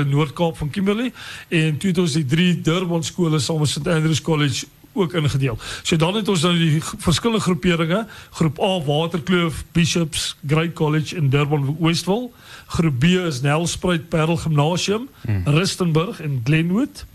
in 0.00 0.08
Noord-Kaap 0.08 0.56
van 0.56 0.70
Kimberley 0.70 1.12
en 1.48 1.76
toe 1.76 1.90
het 1.90 1.98
ons 1.98 2.12
die 2.12 2.26
drie 2.26 2.60
Durban 2.60 3.04
skole 3.04 3.38
saam 3.38 3.60
met 3.60 3.68
St 3.68 3.86
Andrews 3.86 4.22
College 4.22 4.66
ook 4.92 5.12
ingedeel. 5.12 5.58
So 5.82 5.96
dan 5.96 6.14
het 6.14 6.28
ons 6.28 6.42
nou 6.42 6.54
die 6.58 6.82
verskillende 6.82 7.42
groeperinge, 7.42 8.06
groep 8.30 8.60
A 8.60 8.80
Waterkloof, 8.84 9.64
Bishops, 9.72 10.36
Grey 10.46 10.72
College 10.72 11.16
in 11.16 11.28
Durban 11.28 11.76
Westville. 11.80 12.30
Groep 12.66 12.98
B 12.98 13.04
is 13.04 13.40
Nelspruit 13.40 14.08
Parel 14.08 14.36
Gymnasium, 14.36 15.08
Rustenburg 15.44 16.20
en 16.20 16.40
Glenwood. 16.44 17.06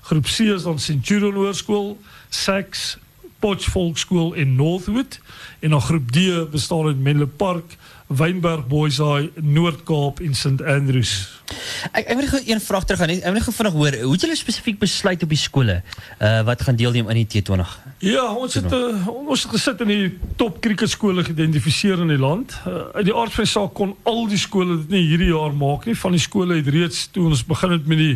Groep 0.00 0.24
C 0.24 0.38
is 0.38 0.62
dan 0.62 0.78
Centurion 0.78 1.34
Hoërskool, 1.34 1.98
Sax, 2.28 2.96
Potch 3.38 3.70
Volksskool 3.70 4.32
in 4.32 4.54
Northwood 4.54 5.20
en 5.58 5.70
dan 5.70 5.80
groep 5.80 6.10
D 6.10 6.50
bestaan 6.50 6.86
uit 6.86 6.98
Menlo 6.98 7.26
Park, 7.26 7.76
Wynberg 8.06 8.68
Boys 8.70 8.98
High, 8.98 9.32
Noord-Kaap 9.34 10.20
en 10.22 10.34
St 10.34 10.62
Andrews. 10.62 11.14
Ek 11.90 12.06
ek 12.06 12.18
wil 12.20 12.28
gou 12.30 12.40
een 12.46 12.60
vraag 12.62 12.86
terug 12.86 13.02
aan. 13.02 13.12
Ek 13.18 13.34
wil 13.34 13.42
gou 13.42 13.54
vinnig 13.54 13.74
hoor, 13.74 13.96
hoe 14.02 14.12
het 14.14 14.26
julle 14.26 14.36
spesifiek 14.38 14.78
besluit 14.78 15.22
op 15.22 15.32
die 15.34 15.40
skole 15.40 15.80
uh 16.22 16.42
wat 16.46 16.62
gaan 16.62 16.78
deelneem 16.78 17.10
aan 17.10 17.18
die 17.18 17.26
T20? 17.34 17.74
Ja, 18.06 18.28
ons 18.34 18.54
het 18.54 18.72
uh, 18.72 19.08
ons 19.08 19.42
het 19.42 19.52
gesit 19.56 19.82
in 19.82 19.90
die 19.90 20.08
top 20.38 20.60
cricketskole 20.62 21.24
geïdentifiseer 21.26 22.04
in 22.04 22.12
die 22.14 22.20
land. 22.20 22.54
Uh, 22.62 22.86
uit 22.94 23.08
die 23.10 23.14
aard 23.14 23.34
van 23.34 23.46
die 23.48 23.52
saak 23.52 23.74
kon 23.74 23.96
al 24.06 24.26
die 24.30 24.38
skole 24.38 24.78
dit 24.84 24.94
nie 24.94 25.04
hierdie 25.08 25.32
jaar 25.32 25.54
maak 25.56 25.88
nie. 25.90 25.96
Van 25.98 26.14
die 26.14 26.22
skole 26.22 26.60
het 26.60 26.70
reeds 26.70 27.08
toe 27.10 27.26
ons 27.30 27.42
begin 27.46 27.74
het 27.74 27.90
met 27.90 28.02
die 28.02 28.14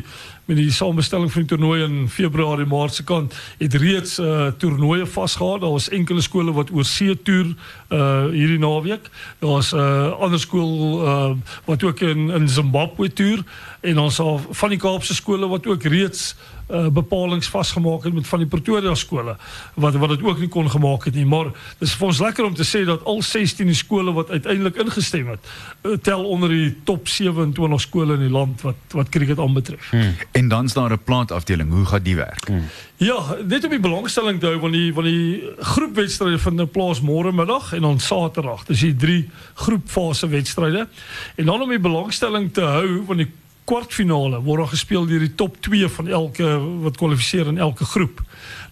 met 0.50 0.59
die 0.59 0.73
samestelling 0.75 1.30
van 1.30 1.45
die 1.45 1.50
toernooi 1.52 1.83
in 1.85 2.09
Februarie 2.11 2.66
Maart 2.66 2.95
se 2.95 3.04
kant 3.07 3.35
het 3.61 3.75
reeds 3.78 4.19
uh 4.19 4.49
toernooie 4.59 5.07
vasgehad. 5.07 5.61
Daar 5.62 5.71
was 5.71 5.88
enkele 5.95 6.21
skole 6.21 6.52
wat 6.52 6.73
oor 6.75 6.85
see 6.85 7.14
toer 7.23 7.52
uh 7.95 8.26
hierdie 8.35 8.59
naweek. 8.59 9.07
Daar's 9.38 9.71
'n 9.73 9.78
uh, 9.78 10.11
ander 10.19 10.40
skool 10.40 11.04
uh 11.07 11.30
wat 11.64 11.85
ook 11.87 12.00
in 12.00 12.30
in 12.30 12.49
Zimbabwe 12.49 13.12
toer 13.12 13.45
en 13.80 13.99
ons 13.99 14.18
al 14.18 14.40
van 14.50 14.68
die 14.68 14.78
Kaapse 14.78 15.14
skole 15.14 15.49
wat 15.49 15.66
ook 15.66 15.82
reeds 15.82 16.34
uh, 16.70 16.87
bepalings 16.92 17.49
vasgemaak 17.49 18.04
het 18.04 18.14
met 18.14 18.26
van 18.26 18.42
die 18.42 18.49
Pretoria 18.49 18.94
skole 18.94 19.37
wat 19.75 19.94
wat 19.94 20.14
dit 20.14 20.22
ook 20.22 20.38
nie 20.38 20.49
kon 20.49 20.70
gemaak 20.70 21.04
het 21.08 21.14
nie 21.14 21.26
maar 21.26 21.52
dis 21.78 21.94
vir 21.96 22.10
ons 22.10 22.20
lekker 22.20 22.44
om 22.44 22.54
te 22.54 22.66
sê 22.66 22.84
dat 22.88 23.04
al 23.08 23.22
16 23.22 23.66
die 23.66 23.78
skole 23.78 24.12
wat 24.16 24.30
uiteindelik 24.30 24.76
ingestem 24.84 25.32
het 25.32 25.50
uh, 25.82 25.96
tel 26.02 26.25
onder 26.25 26.52
die 26.52 26.75
top 26.84 27.08
27 27.08 27.80
skole 27.80 28.14
in 28.18 28.26
die 28.26 28.32
land 28.32 28.62
wat 28.66 28.96
wat 28.96 29.08
cricket 29.08 29.38
aanbetref. 29.38 29.90
Hmm. 29.90 30.14
En 30.32 30.49
dan's 30.49 30.75
daar 30.75 30.92
'n 30.92 31.04
plaatafdeling. 31.04 31.70
Hoe 31.70 31.87
gaan 31.87 32.02
die 32.02 32.16
werk? 32.16 32.49
Ja, 32.96 33.37
net 33.46 33.64
om 33.64 33.70
die 33.70 33.80
belangstelling 33.80 34.40
te 34.40 34.46
hou 34.46 34.58
want 34.58 34.72
die 34.72 34.92
van 34.94 35.04
die 35.04 35.42
groepwedstryde 35.58 36.38
vind 36.38 36.56
nou 36.56 36.66
plaas 36.66 37.00
môre 37.00 37.32
middag 37.32 37.72
en 37.72 37.80
dan 37.80 38.00
Saterdag. 38.00 38.64
Dis 38.64 38.80
die 38.80 38.96
drie 38.96 39.30
groepfase 39.54 40.28
wedstryde. 40.28 40.88
En 41.34 41.44
dan 41.44 41.62
om 41.62 41.68
die 41.68 41.78
belangstelling 41.78 42.52
te 42.52 42.60
hou 42.60 43.04
want 43.06 43.18
die 43.18 43.30
kwartfinale 43.70 44.40
word 44.46 44.64
dan 44.64 44.72
gespeel 44.72 45.06
deur 45.06 45.22
die 45.22 45.34
top 45.38 45.56
2 45.62 45.88
van 45.96 46.08
elke 46.08 46.48
wat 46.82 46.96
kwalifiseer 46.98 47.46
in 47.52 47.58
elke 47.62 47.84
groep. 47.84 48.20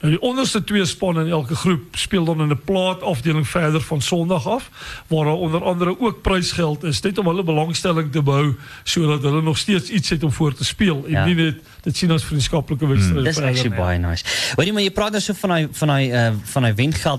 Nou 0.00 0.12
die 0.14 0.21
onderste 0.23 0.61
twee 0.64 0.85
spanne 0.87 1.25
in 1.26 1.31
elke 1.35 1.55
groep 1.59 1.97
speel 1.99 2.25
dan 2.25 2.40
in 2.45 2.50
'n 2.55 2.61
plaatafdeling 2.64 3.47
verder 3.49 3.81
van 3.81 4.00
Sondag 4.02 4.47
af 4.47 4.71
waar 5.07 5.26
onder 5.26 5.62
andere 5.64 6.00
ook 6.00 6.23
prysgeld 6.23 6.85
is 6.85 7.00
net 7.00 7.19
om 7.19 7.26
hulle 7.26 7.43
belangstelling 7.45 8.12
te 8.12 8.23
behou 8.23 8.55
sodat 8.85 9.23
hulle 9.23 9.43
nog 9.43 9.59
steeds 9.59 9.90
iets 9.90 10.09
het 10.11 10.23
om 10.23 10.33
voor 10.33 10.55
te 10.55 10.64
speel 10.64 11.05
en 11.07 11.11
Ja. 11.11 11.25
nie 11.25 11.35
net 11.35 11.55
dit 11.83 11.97
sien 11.97 12.11
as 12.11 12.25
vriendskaplike 12.25 12.87
wedstryde. 12.87 13.23
Dis 13.23 13.35
verder 13.35 13.50
actually 13.50 13.76
nie. 13.76 13.78
baie 13.78 13.99
nice. 13.99 14.25
Hoorie 14.57 14.73
maar 14.73 14.83
jy 14.83 14.90
praat 14.90 15.11
nou 15.11 15.23
so 15.23 15.33
van 15.35 15.49
daai 15.50 15.69
van 15.73 15.88
uh 16.12 16.31
van 16.45 16.62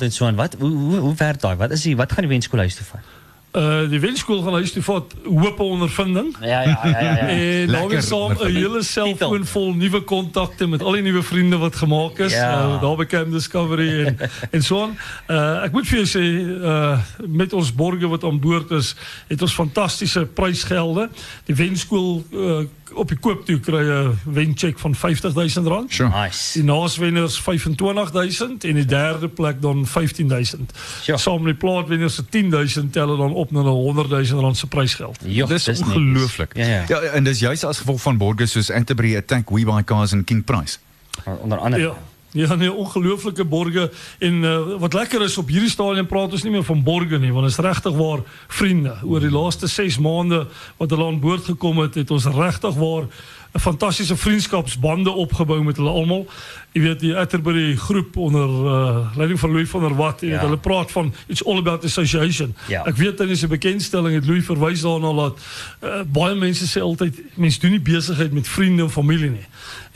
en 0.02 0.12
so 0.12 0.26
aan. 0.26 0.36
Wat 0.36 0.56
hoe 0.60 0.70
hoe, 0.70 0.98
hoe 0.98 1.16
werk 1.16 1.40
daai? 1.42 1.56
Wat 1.56 1.72
is 1.72 1.82
die 1.82 1.96
wat 1.96 2.12
gaan 2.12 2.24
die 2.28 2.30
toe 2.76 2.86
vat? 2.86 3.19
Uh 3.52 3.90
die 3.90 4.00
wenskool 4.00 4.44
gaan 4.46 4.54
huis 4.54 4.72
toe 4.72 4.84
vat 4.86 5.14
hoop 5.26 5.60
ondervinding. 5.60 6.36
Ja 6.42 6.62
ja 6.62 6.80
ja 6.84 7.00
ja. 7.00 7.00
ja. 7.02 7.28
En 7.38 7.68
dan 7.68 7.76
Lekker 7.76 7.90
weer 7.90 8.02
saam 8.02 8.32
'n 8.32 8.54
hele 8.54 8.84
selfoon 8.84 9.46
vol 9.46 9.74
nuwe 9.74 10.02
kontakte 10.02 10.68
met 10.68 10.82
al 10.82 10.92
die 10.92 11.02
nuwe 11.02 11.24
vriende 11.24 11.58
wat 11.58 11.76
gemaak 11.76 12.20
is. 12.20 12.34
Ja. 12.34 12.82
Uh, 12.82 12.82
daar 12.82 13.30
Discovery 13.30 14.06
en 14.06 14.18
en 14.56 14.64
so 14.64 14.82
aan. 14.82 14.98
Uh 15.28 15.64
ek 15.64 15.72
moet 15.72 15.88
vir 15.88 15.98
jou 16.04 16.08
sê 16.08 16.26
uh 16.62 17.00
met 17.26 17.54
ons 17.54 17.74
borge 17.74 18.08
wat 18.08 18.24
aan 18.24 18.40
boord 18.40 18.72
is, 18.72 18.96
het 19.28 19.42
ons 19.42 19.54
fantastiese 19.54 20.26
prysgelde. 20.26 21.10
Die 21.46 21.56
wenskool 21.56 22.24
uh, 22.32 22.62
op 22.94 23.08
die 23.08 23.18
koop 23.18 23.46
toe 23.46 23.60
kry 23.60 23.82
'n 23.90 24.20
wencheck 24.24 24.80
van 24.80 24.96
R50000 24.96 25.68
rand. 25.68 25.94
Sure. 25.94 26.10
Nice. 26.10 26.54
Die 26.54 26.64
naaswenners 26.64 27.40
25000 27.42 28.64
en 28.64 28.74
die 28.74 28.86
derde 28.86 29.28
plek 29.28 29.62
dan 29.62 29.88
15000. 29.88 30.72
Ja. 31.06 31.18
Saam 31.18 31.42
met 31.44 31.60
die 31.60 31.70
plaatwenners 31.70 32.16
se 32.16 32.26
10000 32.30 32.94
tel 32.94 33.08
dit 33.08 33.18
dan 33.18 33.34
op 33.34 33.52
na 33.52 33.62
100000 33.62 34.40
rand 34.40 34.58
se 34.58 34.68
prysgeld. 34.68 35.20
Dis 35.48 35.68
ongelooflik. 35.68 36.52
Ja 36.56 36.66
ja. 36.66 36.84
ja, 36.88 37.00
en 37.00 37.24
dis 37.24 37.40
juist 37.40 37.64
as 37.64 37.78
gevolg 37.78 38.02
van 38.02 38.18
borgers 38.18 38.52
soos 38.52 38.72
Anterbury 38.72 39.18
Attack, 39.18 39.50
We 39.50 39.66
Buy 39.66 39.84
Cars 39.84 40.12
en 40.12 40.24
King 40.24 40.44
Price. 40.44 40.78
Onder 41.42 41.58
andere. 41.58 41.84
Ja. 41.84 41.98
Ja, 42.32 42.56
nee, 42.56 42.74
ongelooflike 42.74 43.46
borge 43.46 43.92
en 44.20 44.34
uh, 44.44 44.58
wat 44.78 44.94
lekker 44.94 45.22
is 45.22 45.38
op 45.38 45.48
hierdie 45.50 45.70
stadium 45.70 46.06
praat 46.06 46.32
ons 46.32 46.44
nie 46.46 46.52
meer 46.54 46.66
van 46.68 46.84
borge 46.86 47.18
nie, 47.18 47.32
want 47.34 47.50
is 47.50 47.58
regtig 47.58 47.96
waar 47.98 48.22
vriende. 48.48 48.94
Oor 49.04 49.24
die 49.26 49.34
laaste 49.34 49.68
6 49.68 49.98
maande 49.98 50.44
wat 50.78 50.94
hulle 50.94 51.08
aan 51.10 51.20
boord 51.20 51.50
gekom 51.50 51.82
het, 51.82 51.98
het 51.98 52.12
ons 52.14 52.30
regtig 52.30 52.78
waar 52.78 53.10
'n 53.54 53.60
fantastiese 53.60 54.16
vriendskapsbande 54.16 55.10
opgebou 55.10 55.64
met 55.64 55.78
hulle 55.78 55.90
almal. 55.90 56.28
Jy 56.74 56.82
weet 56.82 57.00
die 57.02 57.16
Atterbury 57.18 57.76
groep 57.76 58.18
onder 58.18 58.50
uh, 58.50 59.08
leiding 59.18 59.40
van 59.40 59.52
Louis 59.52 59.70
van 59.70 59.82
der 59.88 59.96
Walt, 59.98 60.22
jy 60.22 60.28
Ja. 60.36 60.40
hulle 60.44 60.58
praat 60.58 60.92
van 60.92 61.14
it's 61.28 61.42
all 61.46 61.58
about 61.58 61.84
association. 61.84 62.56
Ja. 62.70 62.84
Ek 62.86 62.96
weet 62.96 63.20
in 63.26 63.36
sy 63.38 63.48
bekendstelling 63.50 64.14
het 64.14 64.26
Louis 64.30 64.46
verwys 64.46 64.82
daarna 64.86 65.14
dat 65.18 65.40
uh, 65.82 66.02
baie 66.06 66.36
mense 66.38 66.68
sê 66.70 66.82
altyd 66.86 67.18
mense 67.36 67.60
doen 67.60 67.72
nie 67.74 67.82
besigheid 67.82 68.32
met 68.32 68.48
vriende 68.48 68.84
en 68.86 68.90
familie 68.94 69.30
nie. 69.34 69.46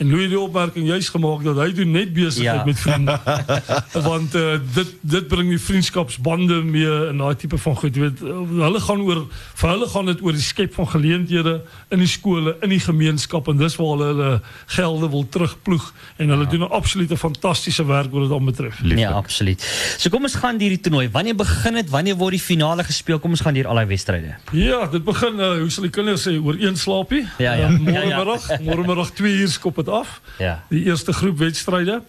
En 0.02 0.08
Louis 0.10 0.22
het 0.26 0.30
die 0.34 0.40
opmerking 0.40 0.86
juist 0.86 1.08
gemaak 1.14 1.44
dat 1.46 1.56
hy 1.62 1.68
doen 1.78 1.90
net 1.94 2.10
besigheid 2.12 2.42
Ja. 2.58 2.64
met 2.66 2.78
vriende. 2.78 3.20
Want 4.10 4.34
uh, 4.34 4.58
dit 4.74 4.90
dit 5.00 5.28
bring 5.30 5.48
die 5.54 5.60
vriendskapsbande 5.62 6.58
mee 6.66 6.90
en 7.08 7.22
daai 7.22 7.36
tipe 7.38 7.58
van 7.58 7.76
goed, 7.76 7.94
jy 7.94 8.00
weet, 8.08 8.22
uh, 8.26 8.40
hulle 8.66 8.80
gaan 8.82 9.00
oor 9.06 9.22
vir 9.30 9.70
hulle 9.70 9.88
gaan 9.94 10.10
dit 10.10 10.22
oor 10.26 10.32
die 10.34 10.42
skep 10.42 10.74
van 10.74 10.88
geleenthede 10.90 11.60
in 11.94 12.02
die 12.02 12.10
skole, 12.10 12.56
in 12.66 12.74
die 12.74 12.82
gemeenskap 12.82 13.48
en 13.48 13.62
dis 13.62 13.78
waar 13.78 13.94
hulle 13.94 14.10
hulle 14.10 14.30
gelde 14.74 15.08
wil 15.14 15.28
terugploeg 15.28 15.92
en 16.18 16.28
hulle 16.34 16.46
doen 16.50 16.63
'n 16.64 16.72
absolute 16.72 17.16
fantastiese 17.16 17.84
werk 17.86 18.10
wat 18.12 18.22
dit 18.28 18.32
aanbetref. 18.32 18.80
Ja, 18.84 19.10
absoluut. 19.10 19.60
So 19.98 20.10
kom 20.10 20.22
ons 20.22 20.34
gaan 20.34 20.58
deur 20.58 20.68
die 20.68 20.80
toernooi. 20.80 21.08
Wanneer 21.12 21.34
begin 21.36 21.74
dit? 21.74 21.90
Wanneer 21.90 22.16
word 22.16 22.30
die 22.30 22.40
finale 22.40 22.84
gespeel? 22.84 23.18
Kom 23.18 23.30
ons 23.30 23.40
gaan 23.40 23.54
deur 23.54 23.66
al 23.66 23.76
die 23.76 23.86
wedstryde. 23.86 24.34
Ja, 24.52 24.86
dit 24.86 25.04
begin 25.04 25.34
uh, 25.38 25.58
hoe 25.58 25.70
sal 25.70 25.82
die 25.82 25.90
kinders 25.92 26.26
sê 26.28 26.36
oor 26.42 26.56
een 26.58 26.76
slaapie? 26.76 27.26
Ja, 27.38 27.52
ja. 27.54 27.68
Uh, 27.70 27.92
Ja, 27.94 28.00
ja. 28.02 28.16
Môre 28.16 28.24
middag, 28.24 28.60
môre 28.60 28.86
middag 28.86 29.10
2 29.14 29.32
uur 29.42 29.48
skop 29.48 29.76
dit 29.76 29.88
af. 29.88 30.20
Ja. 30.38 30.62
Die 30.70 30.84
eerste 30.84 31.12
groep 31.12 31.38
wedstryde. 31.38 32.02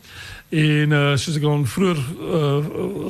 En 0.50 0.92
uh, 0.94 1.16
soos 1.18 1.36
ek 1.40 1.42
dan 1.42 1.64
vroeër 1.68 1.98
uh, 1.98 2.66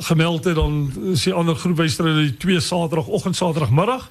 gemeld 0.08 0.44
het, 0.48 0.54
dan 0.56 0.76
is 1.12 1.26
die 1.28 1.32
ander 1.36 1.54
groep 1.54 1.76
wedstryde 1.76 2.22
die 2.24 2.36
twee 2.40 2.60
Saterdagoggend, 2.64 3.36
Saterdagmiddag 3.36 4.06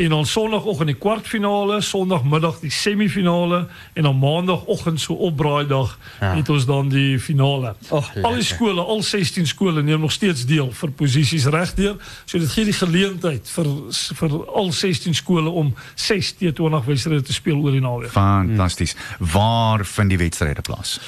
en 0.00 0.14
dan 0.14 0.26
Sondagoggend 0.26 0.88
die 0.88 0.96
kwartfinale, 0.96 1.80
Sondagmiddag 1.84 2.56
die 2.62 2.70
semifinale 2.72 3.66
en 3.92 4.08
dan 4.08 4.18
Maandagoggend 4.18 5.00
so 5.00 5.14
opbraaidag 5.28 5.98
Ja. 6.20 6.34
het 6.34 6.48
ons 6.48 6.64
dan 6.66 6.88
die 6.88 7.18
finale. 7.20 7.74
Och, 7.88 8.10
al 8.22 8.34
die 8.34 8.44
skole, 8.44 8.80
al 8.80 9.02
16 9.02 9.46
skole 9.46 9.82
neem 9.82 10.00
nog 10.00 10.12
steeds 10.12 10.46
deel 10.46 10.72
vir 10.72 10.90
posisies 10.90 11.44
regdeur. 11.52 11.96
So 12.24 12.38
dit 12.38 12.48
gee 12.48 12.64
die 12.64 12.76
geleentheid 12.76 13.50
vir 13.50 13.68
vir 13.90 14.38
al 14.46 14.72
16 14.72 15.14
skole 15.14 15.50
om 15.50 15.74
6 15.94 16.32
T20 16.40 16.86
wedstryde 16.86 17.22
te 17.22 17.32
speel 17.32 17.60
oor 17.60 17.76
die 17.76 17.80
naweek. 17.84 18.10
Fantasties. 18.10 18.96
Waar 19.18 19.84
vind 19.84 20.08
die 20.10 20.18
wedstryde 20.18 20.60
plaas? 20.64 20.98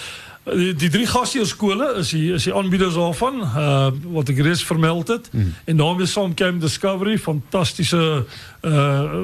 Die, 0.42 0.88
drie 0.90 1.06
gasheerskole 1.06 1.92
is 2.00 2.08
die 2.10 2.32
is 2.34 2.48
die 2.48 2.54
aanbieders 2.54 2.96
daarvan 2.98 3.36
uh 3.46 3.90
wat 4.10 4.32
ek 4.32 4.40
reeds 4.42 4.64
vermeld 4.66 5.08
het 5.08 5.28
mm. 5.30 5.52
en 5.70 5.76
daarmee 5.78 6.06
saam 6.10 6.34
Camp 6.34 6.60
Discovery 6.60 7.14
fantastiese 7.18 8.24
uh 8.66 9.22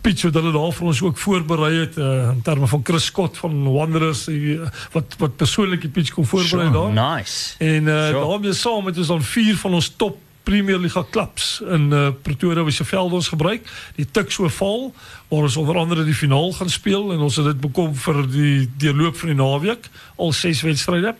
pitch 0.00 0.22
wat 0.28 0.38
hulle 0.38 0.54
daar 0.54 0.72
vir 0.78 0.86
ons 0.92 1.02
ook 1.02 1.18
voorberei 1.18 1.72
het 1.80 1.98
uh, 1.98 2.30
in 2.30 2.42
terme 2.46 2.70
van 2.70 2.86
Chris 2.86 3.10
Scott 3.10 3.38
van 3.42 3.72
Wanderers 3.72 4.24
die, 4.30 4.60
wat 4.94 5.18
wat 5.18 5.36
persoonlik 5.36 5.82
die 5.82 5.90
pitch 5.90 6.14
kon 6.14 6.26
voorberei 6.26 6.70
Sure, 6.70 6.92
daar. 6.94 7.16
Nice. 7.16 7.54
En 7.58 7.82
uh, 7.90 8.06
Sure. 8.06 8.26
daarmee 8.28 8.52
saam 8.52 8.86
het 8.86 8.98
ons 8.98 9.06
dan 9.06 9.22
vier 9.22 9.56
van 9.56 9.74
ons 9.74 9.94
top 9.96 10.18
Premier 10.42 10.78
Liga 10.78 11.04
klubs 11.10 11.60
in 11.68 11.92
uh, 11.92 12.08
Pretoria 12.22 12.70
se 12.70 12.84
veld 12.84 13.12
ons 13.12 13.28
gebruik. 13.28 13.66
Die 13.94 14.06
Tuks 14.10 14.38
Oval 14.38 14.94
waar 14.94 15.19
ons 15.30 15.56
onder 15.56 15.76
andere 15.78 16.04
die 16.04 16.14
finaal 16.14 16.52
gaan 16.52 16.70
speel 16.70 17.12
en 17.14 17.20
ons 17.22 17.36
het 17.38 17.46
dit 17.52 17.60
bekom 17.62 17.94
vir 17.94 18.22
die 18.30 18.70
deurloop 18.82 19.16
van 19.20 19.30
die 19.30 19.38
naweek, 19.38 19.86
al 20.16 20.32
6 20.34 20.62
wedstryde. 20.66 21.14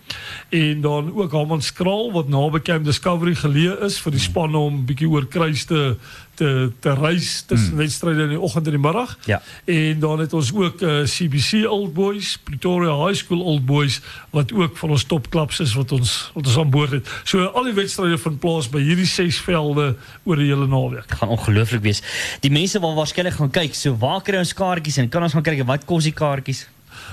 En 0.51 0.81
dan 0.81 1.13
ook 1.15 1.33
Hammanskraal 1.33 2.11
wat 2.13 2.29
naby 2.29 2.61
Camp 2.67 2.85
Discovery 2.85 3.37
geleë 3.39 3.79
is 3.87 4.01
vir 4.03 4.17
die 4.17 4.25
spanne 4.25 4.59
om 4.59 4.83
bietjie 4.89 5.09
oor 5.09 5.29
kruis 5.31 5.65
te 5.71 5.95
te 6.41 6.73
te 6.81 6.95
reis 6.95 7.43
tussen 7.47 7.77
wedstryde 7.77 8.23
in 8.23 8.33
die 8.35 8.41
oggend 8.41 8.67
en 8.67 8.77
die 8.77 8.81
middag. 8.81 9.19
Ja. 9.29 9.43
En 9.65 9.99
dan 10.01 10.21
het 10.21 10.33
ons 10.33 10.53
ook 10.55 10.81
uh, 10.81 11.03
CBC 11.05 11.67
Old 11.69 11.93
Boys, 11.95 12.39
Pretoria 12.45 12.95
High 13.05 13.19
School 13.19 13.43
Old 13.45 13.67
Boys 13.67 14.01
wat 14.31 14.53
ook 14.53 14.77
van 14.81 14.95
ons 14.97 15.05
topklubs 15.05 15.61
is 15.61 15.75
wat 15.77 15.93
ons 15.93 16.15
wat 16.35 16.47
ons 16.47 16.59
aan 16.59 16.71
boord 16.71 16.97
het. 16.97 17.11
So 17.25 17.45
al 17.45 17.69
die 17.69 17.77
wedstryde 17.77 18.19
vind 18.19 18.41
plaas 18.41 18.71
by 18.73 18.81
hierdie 18.81 19.09
ses 19.09 19.41
velde 19.45 19.93
oor 20.25 20.41
die 20.41 20.49
hele 20.49 20.67
naweek. 20.71 21.13
gaan 21.21 21.35
ongelooflik 21.37 21.83
wees. 21.85 22.03
Die 22.41 22.53
mense 22.53 22.81
wil 22.81 22.97
waarskynlik 22.97 23.37
gaan 23.37 23.53
kyk. 23.53 23.77
So 23.77 23.97
waar 24.01 24.23
kry 24.25 24.41
ons 24.41 24.53
kaartjies 24.57 24.99
en 25.03 25.09
kan 25.13 25.25
ons 25.27 25.35
gaan 25.37 25.45
kyk 25.45 25.67
wat 25.69 25.85
kos 25.89 26.07
die 26.09 26.17
kaartjies? 26.17 26.65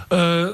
Uh 0.10 0.46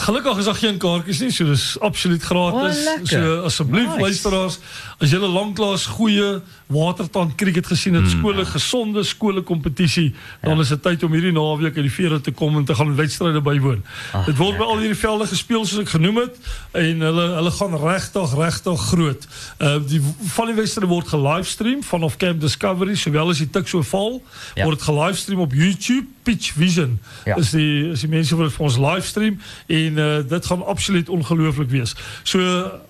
gelukkig 0.00 0.38
is 0.38 0.44
daar 0.44 0.54
geen 0.54 0.78
kaartjies 0.78 1.18
nie, 1.20 1.30
so 1.34 1.44
dis 1.44 1.64
absoluut 1.80 2.22
gratis. 2.22 2.78
O, 2.80 2.84
lekker. 2.84 3.06
so 3.08 3.42
asseblief 3.48 3.88
Nice. 3.88 4.00
luisteraars, 4.00 4.58
as 4.98 5.10
julle 5.10 5.28
lanklaas 5.28 5.86
goeie 5.86 6.40
watertand 6.70 7.34
cricket 7.34 7.66
gesien 7.66 7.94
het, 7.98 8.06
skole 8.10 8.44
gesonde 8.46 9.02
skole 9.04 9.42
kompetisie, 9.42 10.14
dan 10.42 10.60
is 10.60 10.68
dit 10.68 10.82
tyd 10.82 11.02
om 11.02 11.12
hierdie 11.12 11.32
naweek 11.34 11.76
uit 11.76 11.88
die 11.90 12.20
te 12.20 12.30
kom 12.30 12.56
en 12.56 12.64
te 12.64 12.74
gaan 12.74 12.94
wedstryde 12.96 13.40
bywoon. 13.40 13.82
dit 14.26 14.36
word 14.36 14.58
by 14.58 14.64
al 14.64 14.78
hierdie 14.78 14.98
velde 14.98 15.26
gespeel 15.26 15.64
soos 15.66 15.80
ek 15.82 15.88
genoem 15.96 16.16
het 16.16 16.36
en 16.72 17.00
hulle 17.00 17.26
hulle 17.34 17.50
gaan 17.50 17.74
regtig 17.82 18.34
regtig 18.38 18.80
groot. 18.92 19.26
Uh 19.58 19.76
die 19.88 20.00
van 20.36 20.46
die 20.46 20.54
wedstryde 20.54 20.86
word 20.86 21.08
gelivestream 21.08 21.82
vanaf 21.82 22.16
Camp 22.16 22.40
Discovery, 22.40 22.94
sowel 22.94 23.30
as 23.30 23.38
die 23.42 23.50
tik 23.50 23.68
so 23.68 23.82
val, 23.82 24.22
Ja. 24.54 24.64
word 24.64 24.78
dit 24.78 24.86
gelivestream 24.86 25.40
op 25.40 25.52
YouTube 25.52 26.06
Pitch 26.22 26.52
Vision. 26.52 27.00
Ja. 27.24 27.36
Is 27.36 27.50
die 27.50 27.90
is 27.90 28.00
die 28.00 28.08
mense 28.08 28.36
wat 28.36 28.46
dit 28.48 28.54
vir 28.56 28.64
ons 28.66 28.69
livestream 28.78 29.40
en 29.66 29.98
uh, 29.98 30.18
dit 30.28 30.46
gaan 30.46 30.66
absoluut 30.66 31.08
ongelooflik 31.08 31.70
wees. 31.70 31.94
So 32.22 32.38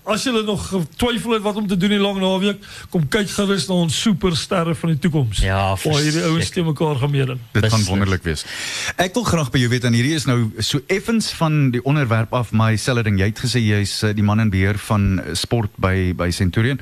as 0.04 0.22
julle 0.24 0.42
nog 0.42 0.68
twyfel 0.96 1.32
het 1.32 1.42
wat 1.42 1.56
om 1.56 1.66
te 1.66 1.76
doen 1.76 1.88
die 1.90 1.98
lang 1.98 2.18
naweek, 2.20 2.64
kom 2.90 3.08
kyk 3.08 3.30
gerus 3.30 3.66
na 3.68 3.74
ons 3.74 4.00
supersterre 4.00 4.74
van 4.74 4.88
die 4.90 4.98
toekoms. 4.98 5.38
Ja, 5.38 5.76
waar 5.84 6.00
hierdie 6.02 6.22
ouens 6.22 6.34
verseker. 6.50 6.62
te 6.62 6.68
mekaar 6.68 6.96
gaan 6.96 7.10
meeding. 7.10 7.38
Dit 7.52 7.62
gaan 7.62 7.70
Beslis. 7.70 7.88
wonderlik 7.88 8.22
wees. 8.22 8.44
Ek 8.96 9.14
wil 9.14 9.24
graag 9.24 9.50
by 9.50 9.58
jou 9.58 9.68
weet 9.70 9.84
en 9.84 9.92
hierdie 9.92 10.14
is 10.14 10.24
nou 10.26 10.50
so 10.58 10.80
effens 10.86 11.30
van 11.32 11.70
die 11.70 11.82
onderwerp 11.84 12.32
af 12.34 12.50
my 12.52 12.76
selfe 12.76 13.02
ding. 13.02 13.18
Jy 13.20 13.26
het 13.30 13.38
gesê 13.38 13.60
jy's 13.62 14.02
eh, 14.02 14.14
die 14.14 14.22
man 14.24 14.40
in 14.40 14.50
beheer 14.50 14.78
van 14.78 15.20
eh, 15.20 15.34
sport 15.34 15.70
by 15.76 16.12
by 16.16 16.30
Centurion. 16.30 16.80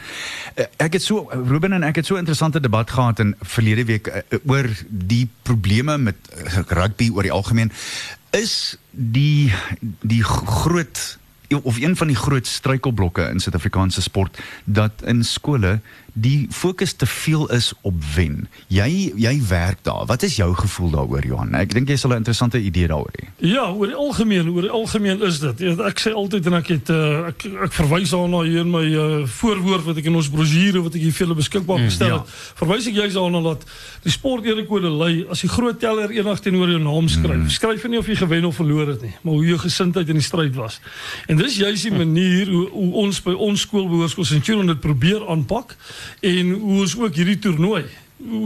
Eh, 0.54 0.64
Ek 0.78 0.92
het 0.92 1.02
so 1.02 1.28
Ruben 1.32 1.72
en 1.72 1.82
ek 1.82 1.96
het 1.96 2.06
so 2.06 2.14
'n 2.14 2.18
interessante 2.24 2.60
debat 2.60 2.90
gehad 2.90 3.18
in 3.18 3.34
verlede 3.42 3.84
week 3.84 4.06
eh, 4.06 4.22
eh, 4.30 4.38
oor 4.46 4.66
die 4.88 5.28
probleme 5.42 5.98
met 5.98 6.14
eh, 6.32 6.58
rugby 6.68 7.10
oor 7.12 7.22
die 7.22 7.32
algemeen. 7.32 7.72
Is 8.30 8.76
die 8.90 9.52
die 10.00 10.22
groot 10.24 11.18
of 11.62 11.78
een 11.80 11.96
van 11.96 12.06
die 12.06 12.16
groot 12.16 12.46
struikelblokke 12.46 13.22
in 13.22 13.40
Suid-Afrikaanse 13.40 14.02
sport 14.02 14.38
dat 14.64 15.02
in 15.04 15.24
skole 15.24 15.80
die 16.12 16.46
fokus 16.50 16.92
te 16.92 17.06
veel 17.06 17.48
is 17.50 17.72
op 17.80 17.94
wen. 18.14 18.48
Jy 18.66 19.12
jy 19.16 19.34
werk 19.48 19.78
daar. 19.82 20.06
Wat 20.06 20.22
is 20.22 20.36
jou 20.36 20.54
gevoel 20.54 20.90
daaroor 20.90 21.26
Johan? 21.26 21.54
Ek 21.54 21.72
dink 21.74 21.88
jy 21.88 21.96
sal 21.96 22.10
'n 22.10 22.22
interessante 22.22 22.60
idee 22.60 22.88
daaroor 22.88 23.12
hê. 23.12 23.28
Ja, 23.36 23.70
oor 23.70 23.86
die 23.86 23.94
algemeen, 23.94 24.50
oor 24.50 24.62
die 24.62 24.70
algemeen 24.70 25.22
is 25.22 25.38
dit. 25.38 25.58
Ja, 25.58 25.76
Ek 25.88 26.00
sê 26.00 26.12
altyd 26.12 26.46
en 26.46 26.54
ek 26.54 26.68
het 26.68 26.90
uh, 26.90 27.26
ek 27.28 27.44
ek 27.64 27.72
verwys 27.72 28.10
daarna 28.10 28.42
hier 28.42 28.60
in 28.60 28.70
my 28.70 28.84
uh, 28.84 29.26
voorwoord 29.26 29.84
wat 29.84 29.96
ek 29.96 30.04
in 30.10 30.14
ons 30.14 30.28
brosjure 30.28 30.82
wat 30.82 30.94
ek 30.94 31.00
hier 31.00 31.12
vir 31.12 31.26
julle 31.26 31.38
beskikbaar 31.38 31.78
gestel 31.84 32.08
ja. 32.08 32.18
het. 32.18 32.28
Verwys 32.58 32.86
ek 32.86 32.94
juist 32.94 33.14
daarna 33.14 33.42
dat 33.42 33.64
die 34.02 34.12
sporterekode 34.12 34.90
lei 34.90 35.26
as 35.30 35.40
die 35.40 35.48
groot 35.48 35.78
teller 35.80 36.10
eendag 36.10 36.40
teenoor 36.40 36.68
jou 36.68 36.80
naam 36.82 37.08
skryf. 37.08 37.50
Skryf 37.52 37.86
nie 37.88 37.98
of 37.98 38.06
jy 38.06 38.16
gewen 38.16 38.44
of 38.44 38.56
verloor 38.56 38.88
het 38.88 39.02
nie, 39.02 39.14
maar 39.22 39.34
hoe 39.34 39.46
jou 39.46 39.58
gesindheid 39.58 40.08
in 40.08 40.20
die 40.20 40.26
stryd 40.26 40.54
was. 40.54 40.80
En 41.28 41.36
dis 41.36 41.56
juist 41.56 41.82
die 41.82 41.94
manier 41.94 42.50
hoe, 42.50 42.66
hoe 42.72 42.92
ons 43.04 43.22
by 43.22 43.32
ons 43.32 43.60
skool 43.60 43.88
behoorskool 43.88 44.24
Centurion 44.28 44.66
dit 44.66 44.80
probeer 44.80 45.24
aanpak 45.28 45.76
en 46.20 46.52
hoe 46.52 46.80
ons 46.80 46.96
ook 46.98 47.14
hierdie 47.14 47.38
toernooi 47.38 47.84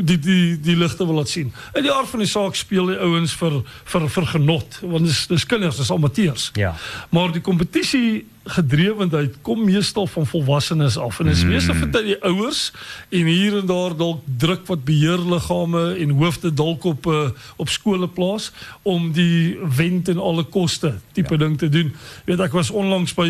die 0.05 0.19
die 0.19 0.61
die 0.61 0.77
ligte 0.77 1.07
wil 1.07 1.15
laat 1.15 1.29
sien. 1.29 1.53
In 1.73 1.87
die 1.87 1.93
aard 1.93 2.09
van 2.09 2.21
die 2.21 2.29
saak 2.29 2.57
speel 2.59 2.93
die 2.93 2.99
ouens 3.01 3.33
vir 3.41 3.63
vir 3.89 4.09
vir 4.17 4.27
genot 4.35 4.79
want 4.83 5.09
dis 5.09 5.27
dis 5.31 5.47
kinders, 5.49 5.81
dis 5.81 5.91
amateurs. 5.91 6.51
Ja. 6.61 6.75
Maar 7.11 7.33
die 7.33 7.45
kompetisie 7.45 8.27
gedrewendheid 8.45 9.37
kom 9.43 9.65
meestal 9.65 10.07
van 10.07 10.27
volwassenes 10.27 10.97
af 10.99 11.21
en 11.21 11.31
is 11.31 11.45
meestal 11.47 11.77
vir 11.79 11.91
die 11.95 12.17
ouers 12.27 12.73
en 13.09 13.29
hier 13.31 13.59
en 13.61 13.67
daar 13.67 13.95
dalk 13.97 14.25
druk 14.39 14.67
wat 14.67 14.85
beheerliggame 14.85 15.83
en 16.03 16.15
hoofde 16.19 16.51
dalk 16.55 16.85
op 16.85 17.07
uh, 17.07 17.29
op 17.57 17.71
skole 17.71 18.09
plaas 18.09 18.51
om 18.83 19.13
die 19.15 19.59
wen 19.77 20.03
ten 20.03 20.19
alle 20.19 20.43
koste 20.43 20.97
tipe 21.13 21.37
ja. 21.37 21.45
ding 21.45 21.59
te 21.59 21.69
doen. 21.69 21.95
Jy 22.25 22.33
weet 22.33 22.45
ek 22.49 22.57
was 22.59 22.71
onlangs 22.71 23.15
by 23.15 23.29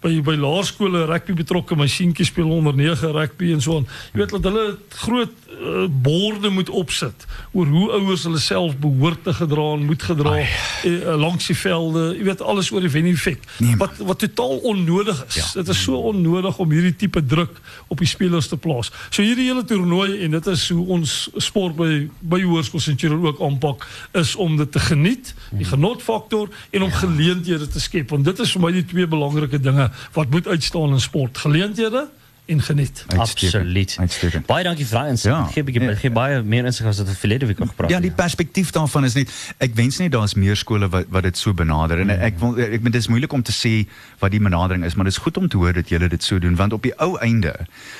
by 0.00 0.14
by 0.24 0.36
laerskole 0.40 1.04
rugby 1.10 1.36
betrokke, 1.36 1.76
my 1.76 1.88
seentjie 1.90 2.26
speel 2.26 2.48
onder 2.50 2.74
9 2.74 3.12
rugby 3.12 3.52
en 3.52 3.60
so 3.60 3.82
aan. 3.82 3.88
Jy 4.12 4.22
weet 4.22 4.36
dat 4.38 4.48
hulle 4.48 4.66
groot 5.04 5.36
uh, 5.60 5.84
borde 5.88 6.50
moet 6.50 6.70
opsit 6.70 7.26
oor 7.52 7.68
hoe 7.68 7.90
ouers 8.00 8.24
hulle 8.24 8.40
self 8.42 8.76
behoort 8.80 9.24
te 9.24 9.34
gedra 9.36 9.68
en 9.76 9.86
moet 9.88 10.02
gedra 10.02 10.38
uh, 10.40 11.14
langs 11.20 11.52
die 11.52 11.58
velde. 11.58 12.08
Jy 12.18 12.24
weet 12.30 12.42
alles 12.42 12.72
oor 12.72 12.84
die 12.84 12.92
wen 12.94 13.12
effek. 13.12 13.44
Nee, 13.58 13.76
wat 13.80 14.00
wat 14.04 14.24
totaal 14.24 14.53
onnodig 14.62 15.24
is. 15.26 15.52
Dit 15.52 15.68
is 15.68 15.82
so 15.82 15.98
onnodig 16.10 16.58
om 16.58 16.70
hierdie 16.70 16.96
tipe 16.96 17.24
druk 17.26 17.60
op 17.88 17.98
die 17.98 18.08
spelers 18.08 18.48
te 18.48 18.56
plaas. 18.56 18.90
So 19.10 19.22
hierdie 19.22 19.46
hele 19.48 19.64
toernooi 19.64 20.22
en 20.24 20.36
dit 20.36 20.46
is 20.46 20.68
hoe 20.68 20.86
ons 20.96 21.14
sport 21.36 21.76
by 21.76 22.08
by 22.20 22.42
Hoërskool 22.42 22.80
Centurion 22.80 23.26
ook 23.26 23.40
aanpak 23.42 23.86
is 24.12 24.34
om 24.36 24.56
dit 24.56 24.72
te 24.72 24.80
geniet, 24.80 25.34
die 25.52 25.68
genotfaktor 25.68 26.50
en 26.70 26.82
om 26.82 26.92
geleenthede 26.92 27.68
te 27.68 27.80
skep 27.80 28.10
want 28.10 28.24
dit 28.24 28.38
is 28.38 28.52
vir 28.56 28.62
my 28.66 28.72
die 28.74 28.84
twee 28.84 29.06
belangrike 29.06 29.60
dinge 29.60 29.90
wat 30.12 30.30
moet 30.30 30.46
uitstaan 30.48 30.96
in 30.96 31.00
sport. 31.00 31.38
Geleenthede 31.38 32.08
en 32.46 32.60
geniet. 32.62 33.04
Uitstekend. 33.08 33.54
Absoluut. 33.54 33.96
Uitstekend. 33.98 34.46
Baie 34.46 34.64
dankie 34.64 34.84
vir 34.86 34.98
daai 34.98 35.10
insig. 35.10 35.30
Ja. 35.32 35.38
Ja. 35.38 35.46
Gee 35.52 35.62
bietjie 35.64 35.82
Nee. 35.86 35.96
gee 35.96 36.10
baie 36.10 36.42
meer 36.42 36.64
insig 36.64 36.86
as 36.86 36.98
wat 36.98 37.08
ons 37.08 37.18
verlede 37.18 37.46
week 37.46 37.60
al 37.60 37.66
gepraat 37.66 37.90
Ja, 37.90 37.96
het. 37.96 38.04
die 38.04 38.12
perspektief 38.12 38.70
daarvan 38.70 39.04
is 39.04 39.14
net 39.14 39.30
ek 39.58 39.74
wens 39.74 39.98
net 39.98 40.12
daar's 40.12 40.34
meer 40.34 40.56
skole 40.56 40.88
wat 40.88 41.06
wat 41.08 41.22
dit 41.22 41.36
so 41.38 41.54
benader 41.54 42.00
en 42.00 42.10
ek 42.10 42.38
wil 42.38 42.58
ek 42.58 42.70
bedoel 42.82 42.92
dit 42.92 43.00
is 43.00 43.08
moeilik 43.08 43.32
om 43.32 43.42
te 43.42 43.52
sê 43.52 43.88
wat 44.20 44.30
die 44.30 44.40
benadering 44.40 44.84
is, 44.84 44.94
maar 44.94 45.04
dit 45.04 45.12
is 45.16 45.22
goed 45.22 45.36
om 45.36 45.48
te 45.48 45.56
hoor 45.56 45.72
dat 45.72 45.88
julle 45.88 46.08
dit 46.08 46.22
so 46.22 46.38
doen 46.38 46.56
want 46.56 46.72
op 46.72 46.82
die 46.82 46.92
ou 47.00 47.16
einde 47.18 47.54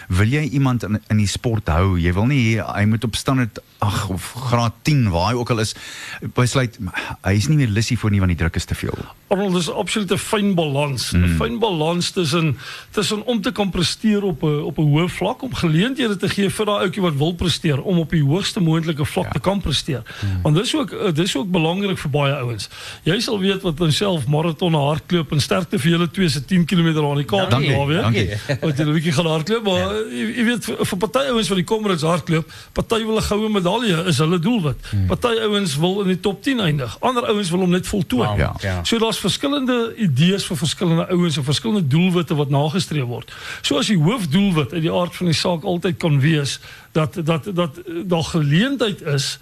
wil 0.08 0.26
jy 0.28 0.42
iemand 0.52 0.82
in, 0.82 1.00
in 1.08 1.16
die 1.16 1.26
sport 1.26 1.68
hou. 1.68 1.98
Jy 1.98 2.12
wil 2.12 2.26
nie 2.26 2.60
hy 2.60 2.84
moet 2.84 3.04
op 3.04 3.14
standaard 3.16 3.58
ag 3.78 4.08
of 4.10 4.32
graad 4.50 4.72
10 4.82 5.08
waar 5.10 5.32
hy 5.32 5.38
ook 5.40 5.50
al 5.50 5.58
is 5.60 5.74
besluit 6.34 6.78
hy 7.24 7.32
is 7.36 7.48
nie 7.48 7.56
meer 7.56 7.68
lusie 7.68 7.98
voor 7.98 8.10
nie 8.10 8.20
want 8.20 8.30
die 8.32 8.38
druk 8.38 8.56
is 8.56 8.64
te 8.64 8.74
veel. 8.74 8.94
Arnold 9.28 9.54
dis 9.54 9.70
absoluut 9.70 10.12
'n 10.12 10.18
fyn 10.18 10.54
balans. 10.54 11.12
'n 11.12 11.18
Mm. 11.24 11.36
Fyn 11.40 11.58
balans 11.58 12.10
tussen 12.10 12.56
tussen 12.90 13.24
om 13.26 13.40
te 13.40 13.50
kan 13.52 13.70
presteer 13.70 14.22
op 14.22 14.33
'n 14.42 14.62
op 14.62 14.78
'n 14.78 14.82
hoë 14.82 15.08
vlak 15.08 15.42
om 15.42 15.54
geleenthede 15.54 16.16
te 16.16 16.28
gee 16.28 16.50
vir 16.50 16.66
daai 16.66 16.80
ouetjie 16.84 17.02
wat 17.02 17.14
wil 17.16 17.32
presteer 17.34 17.82
om 17.82 17.98
op 17.98 18.10
die 18.10 18.22
hoogste 18.22 18.60
moontlike 18.60 19.04
vlak 19.04 19.24
ja. 19.24 19.30
te 19.30 19.40
kan 19.40 19.60
presteer. 19.60 20.02
Want 20.42 20.56
dis 20.56 20.74
ook 20.74 20.90
eh, 20.92 21.12
dis 21.12 21.36
ook 21.36 21.50
belangrik 21.50 21.98
vir 21.98 22.10
baie 22.10 22.34
ouens. 22.34 22.68
Jy 23.02 23.20
sal 23.20 23.38
weet 23.38 23.62
wat 23.62 23.78
homself 23.78 24.26
maraton 24.26 24.74
hardloop 24.74 25.32
en 25.32 25.40
sterkte 25.40 25.78
vir 25.78 25.90
julle 25.90 26.10
twee 26.10 26.28
se 26.28 26.44
10 26.44 26.64
km 26.64 27.04
aan 27.04 27.16
die 27.16 27.24
Kaap 27.24 27.50
Dankie, 27.50 27.70
naweek. 27.70 28.02
dankie. 28.02 28.28
Wat 28.60 28.78
'n 28.78 28.92
bietjie 28.92 29.12
gaan 29.12 29.26
hardloop, 29.26 29.62
maar 29.64 29.78
ja. 29.78 29.92
jy, 30.10 30.26
jy 30.36 30.44
weet 30.44 30.64
vir, 30.64 30.86
vir 30.86 30.98
party 30.98 31.18
ouens 31.30 31.48
wat 31.48 31.56
die 31.56 31.64
Comrades 31.64 32.02
hardloop, 32.02 32.52
party 32.72 33.04
wil 33.04 33.16
'n 33.16 33.22
goue 33.22 33.48
medalje 33.48 34.04
is 34.06 34.18
hulle 34.18 34.38
doelwit. 34.38 34.76
Hmm. 34.90 35.06
Party 35.06 35.38
ouens 35.42 35.76
wil 35.76 36.00
in 36.00 36.08
die 36.08 36.20
top 36.20 36.42
10 36.42 36.60
eindig. 36.60 36.96
Ander 37.00 37.26
ouens 37.26 37.50
wil 37.50 37.60
hom 37.60 37.70
net 37.70 37.86
voltooi. 37.86 38.26
Wow, 38.26 38.38
Ja. 38.38 38.54
ja. 38.60 38.84
So 38.84 38.98
daar's 38.98 39.18
verskillende 39.18 39.94
idees 39.96 40.44
vir 40.44 40.56
verskillende 40.56 41.06
ouens 41.10 41.36
en 41.36 41.44
verskillende 41.44 41.86
doelwitte 41.86 42.34
wat 42.34 42.50
nagestreef 42.50 43.04
word. 43.04 43.32
So 43.62 43.78
as 43.78 43.86
die 43.86 43.98
hoofdoelwit 44.24 44.72
uit 44.72 44.82
die 44.82 44.92
aard 44.92 45.16
van 45.16 45.26
die 45.26 45.34
saak 45.34 45.64
altyd 45.64 45.96
kan 45.96 46.20
wees 46.20 46.58
dat 46.92 47.14
dat 47.24 47.50
dat 47.54 47.78
eh, 47.78 47.94
daar 48.04 48.24
geleentheid 48.24 49.02
is 49.02 49.38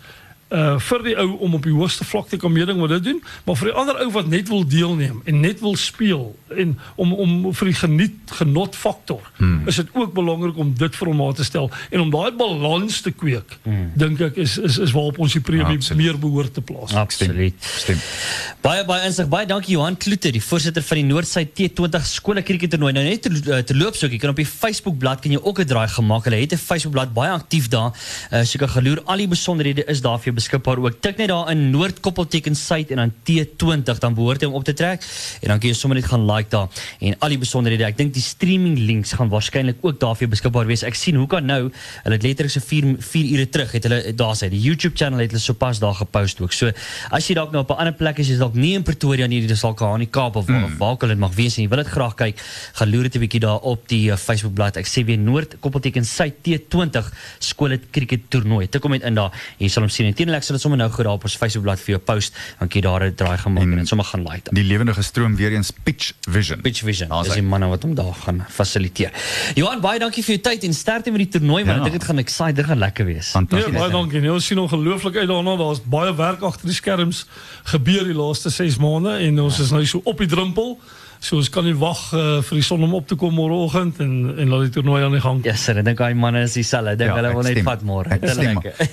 uh 0.53 0.79
vir 0.79 1.03
die 1.07 1.17
ou 1.17 1.29
om 1.47 1.55
op 1.55 1.65
die 1.65 1.73
hoogste 1.73 2.05
vlak 2.05 2.29
te 2.29 2.37
kan 2.37 2.53
meeding 2.53 2.81
wat 2.81 2.93
dit 2.97 3.05
doen, 3.05 3.21
maar 3.47 3.57
vir 3.57 3.71
die 3.71 3.77
ander 3.81 4.01
ou 4.05 4.11
wat 4.13 4.29
net 4.29 4.49
wil 4.53 4.65
deelneem 4.69 5.23
en 5.25 5.41
net 5.41 5.61
wil 5.61 5.77
speel 5.77 6.37
en 6.57 6.75
om 6.97 7.13
om 7.13 7.33
vir 7.55 7.71
die 7.71 7.79
geniet 7.79 8.35
genot 8.39 8.77
faktor 8.77 9.23
hmm. 9.37 9.69
is 9.69 9.81
dit 9.81 9.89
ook 9.93 10.13
belangrik 10.13 10.59
om 10.59 10.75
dit 10.77 10.97
vir 10.97 11.11
hom 11.13 11.23
aan 11.27 11.39
te 11.39 11.45
stel 11.45 11.71
en 11.91 12.05
om 12.05 12.11
daai 12.13 12.33
balans 12.37 13.01
te 13.01 13.11
kweek. 13.11 13.57
Hmm. 13.65 13.91
Dink 13.97 14.21
ek 14.29 14.41
is 14.45 14.59
is 14.59 14.79
is 14.79 14.93
waarop 14.93 15.19
ons 15.25 15.37
die 15.39 15.45
premie 15.45 15.81
meer 15.97 16.19
behoort 16.19 16.55
te 16.55 16.65
plaas. 16.65 16.95
Absoluut. 16.95 17.57
Stem. 17.59 18.01
Baie 18.65 18.85
baie 18.89 19.07
insig. 19.09 19.29
Baie 19.33 19.49
dankie 19.49 19.75
Johan 19.77 19.97
Kloete, 19.97 20.33
die 20.35 20.43
voorsitter 20.43 20.85
van 20.87 21.01
die 21.01 21.07
Noordsuid 21.09 21.55
T20 21.59 22.07
skole 22.09 22.45
krieketoernooi. 22.47 22.93
Nou 22.93 23.05
net 23.07 23.25
ter, 23.25 23.33
eh, 23.33 23.63
terloops 23.67 24.05
ook, 24.05 24.13
jy 24.13 24.21
kan 24.23 24.35
op 24.35 24.41
die 24.41 24.49
Facebook 24.49 24.99
bladsy 24.99 25.23
kan 25.23 25.33
jy 25.37 25.41
ook 25.43 25.61
'n 25.61 25.67
draai 25.67 25.89
gemaak. 25.89 26.25
Hulle 26.25 26.41
het 26.41 26.53
'n 26.53 26.57
Facebook 26.57 26.93
bladsy 26.93 27.13
baie 27.13 27.31
aktief 27.31 27.69
daar. 27.69 27.93
Uh, 28.33 28.43
so 28.45 28.59
jy 28.59 28.59
kan 28.59 28.69
geloer 28.69 29.03
al 29.05 29.17
die 29.17 29.29
besonderhede 29.29 29.85
is 29.87 30.01
daar 30.01 30.19
vir 30.19 30.33
jou 30.33 30.35
beskikbaar 30.43 30.83
ook. 30.83 31.01
Tik 31.05 31.21
net 31.23 31.31
daar 31.31 31.51
in 31.53 31.71
Noord 31.73 32.01
koppelteken 32.05 32.57
Suid 32.59 32.91
en 32.91 33.03
dan 33.03 33.13
T20 33.29 34.01
dan 34.03 34.15
behoort 34.19 34.43
jy 34.43 34.51
hom 34.51 34.59
op 34.59 34.67
te 34.67 34.75
trek 34.77 35.05
en 35.41 35.53
dan 35.53 35.63
kan 35.63 35.71
jy 35.71 35.77
sommer 35.79 35.99
net 35.99 36.09
gaan 36.11 36.27
like 36.29 36.51
daar 36.53 36.69
en 37.01 37.17
al 37.19 37.35
die 37.35 37.41
besonderhede. 37.41 37.87
Ek 37.87 37.99
dink 37.99 38.15
die 38.15 38.25
streaming 38.25 38.77
links 38.79 39.15
gaan 39.19 39.31
waarskynlik 39.33 39.83
ook 39.83 40.01
daar 40.03 40.17
vir 40.19 40.27
jou 40.27 40.33
beskikbaar 40.35 40.69
wees. 40.69 40.85
Ek 40.87 40.99
sien 40.99 41.19
hoe 41.21 41.29
kan 41.31 41.47
nou 41.47 41.61
hulle 41.71 42.17
het 42.19 42.27
letterlik 42.27 42.55
so 42.55 42.65
4 42.65 42.97
4 43.03 43.33
ure 43.37 43.49
terug 43.55 43.75
het 43.77 43.89
hulle 43.89 44.15
daar 44.19 44.37
sê 44.39 44.51
die 44.53 44.61
YouTube 44.61 44.97
channel 44.99 45.23
het 45.23 45.33
hulle 45.35 45.43
sopas 45.43 45.81
daar 45.83 45.97
gepost 45.99 46.41
ook. 46.43 46.53
So 46.57 46.73
as 47.11 47.29
jy 47.29 47.37
dalk 47.39 47.53
nou 47.53 47.63
op 47.63 47.71
'n 47.71 47.81
ander 47.85 47.97
plek 47.97 48.19
is, 48.19 48.29
jy's 48.29 48.43
dalk 48.43 48.55
nie 48.55 48.75
in 48.75 48.83
Pretoria 48.83 49.27
nie, 49.27 49.41
dis 49.47 49.61
dalk 49.61 49.83
aan 49.83 50.05
die 50.05 50.11
Kaap 50.11 50.37
of 50.37 50.47
waar, 50.47 50.69
mm. 50.69 50.79
waar 50.79 50.99
dit 51.09 51.19
mag 51.19 51.35
wees 51.35 51.57
en 51.57 51.63
jy 51.65 51.69
wil 51.69 51.83
dit 51.83 51.93
graag 51.93 52.15
kyk, 52.17 52.41
gaan 52.75 52.91
loer 52.91 53.03
dit 53.03 53.17
'n 53.17 53.21
bietjie 53.21 53.41
daar 53.41 53.61
op 53.61 53.89
die 53.89 54.11
uh, 54.11 54.17
Facebook 54.17 54.55
bladsy. 54.55 54.81
Ek 54.81 54.87
sê 54.87 55.05
weer 55.05 55.19
Noord 55.19 55.57
koppelteken 55.61 56.05
Suid 56.05 56.35
T20 56.43 57.13
skole 57.39 57.81
cricket 57.91 58.31
toernooi. 58.31 58.69
Tik 58.69 58.83
hom 58.83 58.93
net 58.93 59.03
in 59.03 59.15
daar. 59.15 59.33
Jy 59.59 59.69
sal 59.69 59.87
hom 59.87 59.93
sien. 59.93 60.07
En 60.07 60.15
teenoor 60.15 60.32
ek 60.35 60.47
sal 60.47 60.57
dit 60.57 60.63
sommer 60.63 60.79
nou 60.79 60.91
goed 60.91 61.05
daar 61.05 61.19
op 61.19 61.25
ons 61.29 61.37
Facebook 61.37 61.65
bladsy 61.67 61.85
vir 61.87 61.95
jou 61.97 62.03
post. 62.11 62.37
Dan 62.59 62.69
kan 62.69 62.81
jy 62.81 62.85
daar 62.87 63.05
'n 63.07 63.15
draai 63.15 63.39
gaan 63.39 63.53
maak 63.53 63.63
en, 63.63 63.79
en 63.79 63.87
sommer 63.87 64.07
gaan 64.07 64.23
like. 64.23 64.45
Dan. 64.45 64.55
Die 64.55 64.65
lewendige 64.65 65.03
stroom 65.03 65.37
weer 65.37 65.53
eens 65.53 65.73
Pitch 65.83 66.13
Vision. 66.29 66.61
Pitch 66.61 66.83
Vision. 66.83 67.09
Dis 67.23 67.35
die 67.35 67.43
manne 67.43 67.67
wat 67.67 67.83
hom 67.83 67.95
daar 67.95 68.15
gaan 68.25 68.45
fasiliteer. 68.49 69.13
Johan, 69.55 69.81
baie 69.81 69.99
dankie 69.99 70.25
vir 70.25 70.35
jou 70.37 70.43
tyd 70.51 70.65
en 70.65 70.75
sterkte 70.75 71.11
met 71.11 71.25
die 71.25 71.39
toernooi, 71.39 71.65
want 71.65 71.79
ja. 71.79 71.85
ek 71.85 71.91
dink 71.91 72.01
dit 72.01 72.09
gaan 72.11 72.19
excited, 72.19 72.57
dit 72.57 72.67
gaan 72.67 72.79
lekker 72.79 73.05
wees. 73.05 73.31
Fantasties. 73.31 73.73
Ja, 73.73 73.79
baie 73.79 73.91
dankie. 73.91 74.21
Nee, 74.21 74.33
ons 74.33 74.47
sien 74.47 74.59
ongelooflik 74.59 75.17
uit 75.17 75.29
daarna. 75.29 75.57
Daar's 75.57 75.83
baie 75.85 76.15
werk 76.15 76.43
agter 76.43 76.67
die 76.67 76.77
skerms 76.77 77.27
gebeur 77.65 78.05
die 78.05 78.17
laaste 78.17 78.51
6 78.51 78.77
maande 78.77 79.19
en 79.19 79.41
ons 79.41 79.59
is 79.59 79.71
nou 79.71 79.85
so 79.87 80.01
op 80.05 80.19
die 80.19 80.29
drempel. 80.29 80.79
So 81.23 81.39
ons 81.39 81.47
kan 81.55 81.63
nie 81.63 81.75
wag 81.79 82.01
uh, 82.19 82.41
vir 82.43 82.59
die 82.59 82.65
son 82.67 82.83
om 82.83 82.97
op 82.99 83.07
te 83.07 83.15
kom 83.15 83.37
môreoggend 83.39 84.01
en 84.03 84.15
en 84.43 84.49
laat 84.51 84.65
die 84.67 84.73
toernooi 84.75 85.05
aan 85.07 85.13
die 85.15 85.21
gang. 85.23 85.39
Ja, 85.45 85.53
yes, 85.53 85.63
sir, 85.69 85.79
ek 85.79 85.87
dink 85.87 86.01
daai 86.01 86.17
manne 86.19 86.41
is 86.49 86.57
dieselfde. 86.59 86.97
Dink 86.99 87.13
ja, 87.13 87.19
hulle 87.21 87.31
wil 87.37 87.47
net 87.47 87.61
vat 87.63 87.85
môre. 87.87 88.17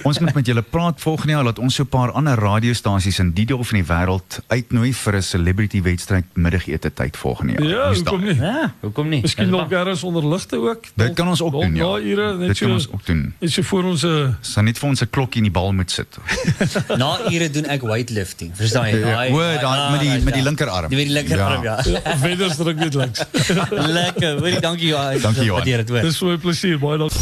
ons 0.05 0.19
moet 0.21 0.37
met 0.37 0.51
julle 0.51 0.61
praat 0.61 1.01
volgende 1.01 1.33
jaar 1.33 1.47
laat 1.47 1.61
ons 1.63 1.79
so 1.79 1.87
'n 1.87 1.89
paar 1.89 2.13
ander 2.13 2.37
radiostasies 2.37 3.17
in 3.23 3.31
die 3.33 3.47
deel 3.49 3.63
van 3.65 3.79
die 3.79 3.87
wêreld 3.89 4.37
uitnooi 4.53 4.91
vir 4.93 5.17
'n 5.17 5.25
celebrity 5.25 5.81
wedstryd 5.81 6.25
middagete 6.35 6.93
tyd 6.93 7.17
volgende 7.17 7.53
jaar. 7.57 7.65
Ja, 7.65 7.93
hoekom 7.97 8.21
nie? 8.21 8.35
Ja, 8.35 8.73
hoekom 8.81 9.09
nie? 9.09 9.21
Miskien 9.21 9.49
nog 9.49 9.67
gerus 9.69 10.03
onder 10.03 10.27
ligte 10.29 10.61
ook. 10.61 10.85
Dit 10.93 11.13
kan 11.17 11.27
ons 11.27 11.41
ook 11.41 11.51
doen. 11.51 11.75
Ja, 11.75 11.97
ure, 11.97 12.37
dit 12.37 12.57
kan 12.59 12.71
ons 12.71 12.91
ook 12.91 13.05
doen. 13.05 13.33
Is 13.39 13.55
jy 13.55 13.63
vir 13.63 13.83
ons 13.83 14.03
'n 14.03 14.07
uh... 14.07 14.29
Sal 14.41 14.63
net 14.63 14.77
vir 14.77 14.89
ons 14.89 15.01
'n 15.01 15.09
klokkie 15.09 15.41
in 15.41 15.49
die 15.49 15.55
bal 15.57 15.73
moet 15.73 15.91
sit. 15.91 16.17
Na 17.01 17.17
ure 17.25 17.49
doen 17.49 17.65
ek 17.65 17.81
weightlifting. 17.81 18.53
Verstaan 18.53 18.93
jy? 18.93 19.01
Daai 19.01 19.91
met 19.91 19.99
die 19.99 20.21
met 20.21 20.33
die 20.33 20.43
linkerarm. 20.43 20.89
Met 20.93 21.07
die 21.07 21.09
linkerarm, 21.09 21.63
ja. 21.63 21.81
Weders 22.21 22.55
druk 22.55 22.75
net 22.75 22.93
langs. 22.93 23.21
Lekker. 23.69 24.37
Hoorie, 24.39 24.59
dankie 24.59 24.87
Johan. 24.87 25.21
Dankie 25.21 25.43
Johan. 25.43 25.55
Waardeer 25.59 25.77
dit 25.77 25.89
hoor. 25.89 26.01
Dis 26.01 26.17
so 26.17 26.31
'n 26.31 26.39
plesier, 26.39 26.79
baie 26.79 26.97
dankie. 26.97 27.15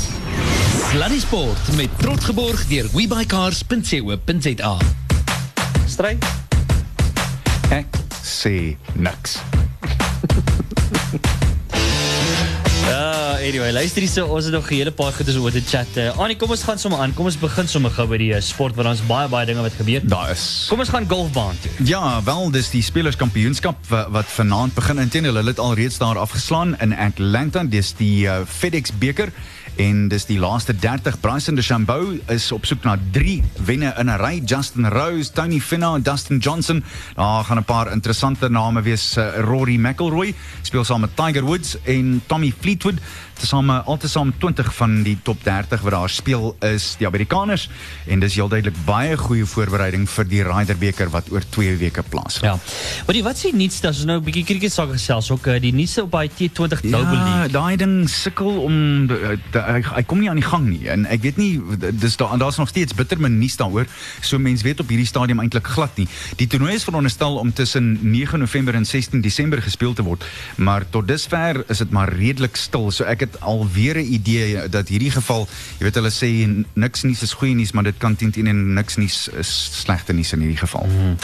Sluddy 0.92 1.20
Sport 1.20 1.76
met 1.76 1.90
trots 1.98 2.26
geborg 2.26 2.66
deur 2.68 2.88
webuycars.co.za. 2.94 4.78
Stryd. 5.86 6.26
Ek 7.70 8.00
sê 8.24 8.78
niks. 8.94 9.38
Anyway, 13.48 13.72
luister 13.72 14.04
hier 14.04 14.12
so, 14.12 14.26
ons 14.28 14.44
het 14.44 14.54
nog 14.54 14.68
'n 14.70 14.74
hele 14.76 14.92
paar 14.92 15.14
goedes 15.14 15.36
oor 15.36 15.52
te 15.52 15.62
chat. 15.64 15.88
Uh, 15.96 16.20
Annie, 16.20 16.36
kom 16.36 16.50
ons 16.50 16.64
gaan 16.64 16.80
sommer 16.80 17.00
aan. 17.00 17.14
Kom 17.14 17.26
ons 17.26 17.38
begin 17.40 17.68
sommer 17.68 17.92
gou 17.92 18.08
by 18.08 18.18
die 18.18 18.34
uh, 18.36 18.42
sport 18.42 18.76
want 18.76 18.88
ons 18.88 19.06
baie 19.08 19.28
baie 19.28 19.46
dinge 19.46 19.62
wat 19.62 19.72
gebeur. 19.72 20.02
Daar 20.04 20.32
is. 20.32 20.66
Kom 20.70 20.80
ons 20.80 20.90
gaan 20.90 21.08
golfbaan 21.08 21.56
toe. 21.62 21.72
Ja, 21.88 22.24
wel, 22.24 22.52
dis 22.52 22.70
die 22.70 22.82
spelerskampioenskap 22.84 23.88
wat, 23.88 24.08
wat 24.12 24.26
vanaand 24.26 24.74
begin. 24.74 25.00
Inteendeel, 25.00 25.36
hulle 25.40 25.50
het 25.56 25.60
al 25.60 25.74
reeds 25.80 25.98
daar 25.98 26.18
afgeslaan 26.18 26.76
in 26.80 26.92
Atlanta. 26.98 27.64
Dis 27.64 27.94
die 27.96 28.26
uh, 28.26 28.42
FedEx 28.44 28.92
beker 29.00 29.32
en 29.78 30.08
dis 30.10 30.26
die 30.26 30.40
laaste 30.42 30.74
30 30.74 31.20
Bryson 31.22 31.56
DeChambeau 31.56 32.18
is 32.34 32.50
op 32.52 32.66
soek 32.66 32.84
na 32.88 32.96
3 33.13 33.44
wenne 33.66 33.94
in 33.98 34.10
'n 34.10 34.18
ry 34.18 34.42
Justin 34.46 34.90
Rose, 34.90 35.32
Tony 35.32 35.60
Finau 35.60 35.96
en 35.96 36.02
Dustin 36.02 36.38
Johnson. 36.38 36.84
Daar 37.16 37.44
gaan 37.44 37.58
'n 37.58 37.63
paar 37.63 37.92
interessante 37.92 38.50
name 38.50 38.82
wees. 38.82 39.18
Uh, 39.18 39.40
Rory 39.40 39.78
McIlroy 39.78 40.36
speel 40.62 40.84
saam 40.84 41.02
met 41.02 41.16
Tiger 41.16 41.44
Woods 41.44 41.78
en 41.84 42.22
Tommy 42.26 42.54
Fleetwood. 42.60 43.00
Tesame 43.38 43.82
altesaam 43.86 44.34
20 44.38 44.76
van 44.76 45.04
die 45.04 45.18
top 45.24 45.44
30 45.44 45.82
wat 45.82 45.92
daar 45.92 46.10
speel 46.10 46.56
is 46.60 46.96
die 46.98 47.08
Amerikaners 47.08 47.70
en 48.08 48.20
dis 48.20 48.36
heel 48.36 48.48
duidelik 48.48 48.78
baie 48.86 49.18
goeie 49.18 49.46
voorbereiding 49.46 50.08
vir 50.10 50.28
die 50.28 50.44
Ryder 50.44 50.78
beker 50.78 51.10
wat 51.13 51.30
oor 51.32 51.44
2 51.50 51.78
weke 51.78 52.04
plaasvind. 52.04 52.46
Ja. 52.46 52.58
Maar 53.06 53.13
die 53.13 53.24
wat 53.24 53.38
sê 53.38 53.54
niets 53.54 53.82
dat 53.82 53.94
ons 53.94 54.06
nou 54.06 54.18
'n 54.20 54.24
bietjie 54.24 54.44
krieket 54.44 54.74
sake 54.74 54.92
gesels 54.92 55.32
ook 55.32 55.48
uh, 55.48 55.60
die 55.62 55.74
nuus 55.74 55.98
op 55.98 56.12
by 56.12 56.28
T20 56.28 56.82
Global 56.82 57.13
ja, 57.13 57.24
League. 57.24 57.42
Ja, 57.42 57.48
daai 57.48 57.76
ding 57.78 58.10
sukkel 58.10 58.62
om 58.63 59.08
hy, 59.68 59.82
hy 59.82 60.04
kom 60.08 60.22
nie 60.24 60.30
aan 60.32 60.40
die 60.40 60.46
gang 60.46 60.66
nie 60.70 60.88
en 60.92 61.06
ek 61.12 61.22
weet 61.26 61.38
nie 61.38 61.60
dis 62.00 62.18
daar 62.20 62.38
daar's 62.40 62.58
nog 62.58 62.70
steeds 62.72 62.96
bitter 62.98 63.20
min 63.20 63.38
nuus 63.40 63.58
daaroor. 63.60 63.88
So 64.22 64.40
mense 64.40 64.64
weet 64.64 64.80
op 64.84 64.92
hierdie 64.92 65.08
stadium 65.08 65.42
eintlik 65.44 65.68
glad 65.68 65.98
nie. 66.00 66.08
Die 66.40 66.48
toernooi 66.48 66.76
is 66.78 66.86
veronderstel 66.88 67.38
om 67.42 67.54
tussen 67.54 67.98
9 68.02 68.40
November 68.40 68.76
en 68.76 68.86
16 68.86 69.22
Desember 69.22 69.62
gespeel 69.62 69.94
te 69.94 70.06
word, 70.06 70.26
maar 70.56 70.86
tot 70.90 71.08
dusver 71.08 71.64
is 71.68 71.84
dit 71.84 71.92
maar 71.96 72.14
redelik 72.14 72.56
stil. 72.58 72.90
So 72.92 73.08
ek 73.08 73.26
het 73.28 73.40
alweer 73.42 73.98
'n 73.98 74.14
idee 74.20 74.70
dat 74.70 74.88
hierdie 74.88 75.12
geval, 75.12 75.48
jy 75.80 75.84
weet 75.86 75.96
hulle 75.96 76.12
sê 76.12 76.30
niks 76.74 77.04
nuus 77.04 77.22
is 77.22 77.34
goeie 77.34 77.56
nuus, 77.56 77.72
maar 77.72 77.84
dit 77.84 77.98
kan 77.98 78.16
teen 78.16 78.32
teen 78.32 78.48
en 78.48 78.74
niks 78.74 78.96
nuus 78.96 79.30
is 79.40 79.70
slegte 79.84 80.14
nuus 80.14 80.34
in 80.34 80.40
hierdie 80.40 80.58
geval. 80.58 80.86
Mm. 80.86 81.16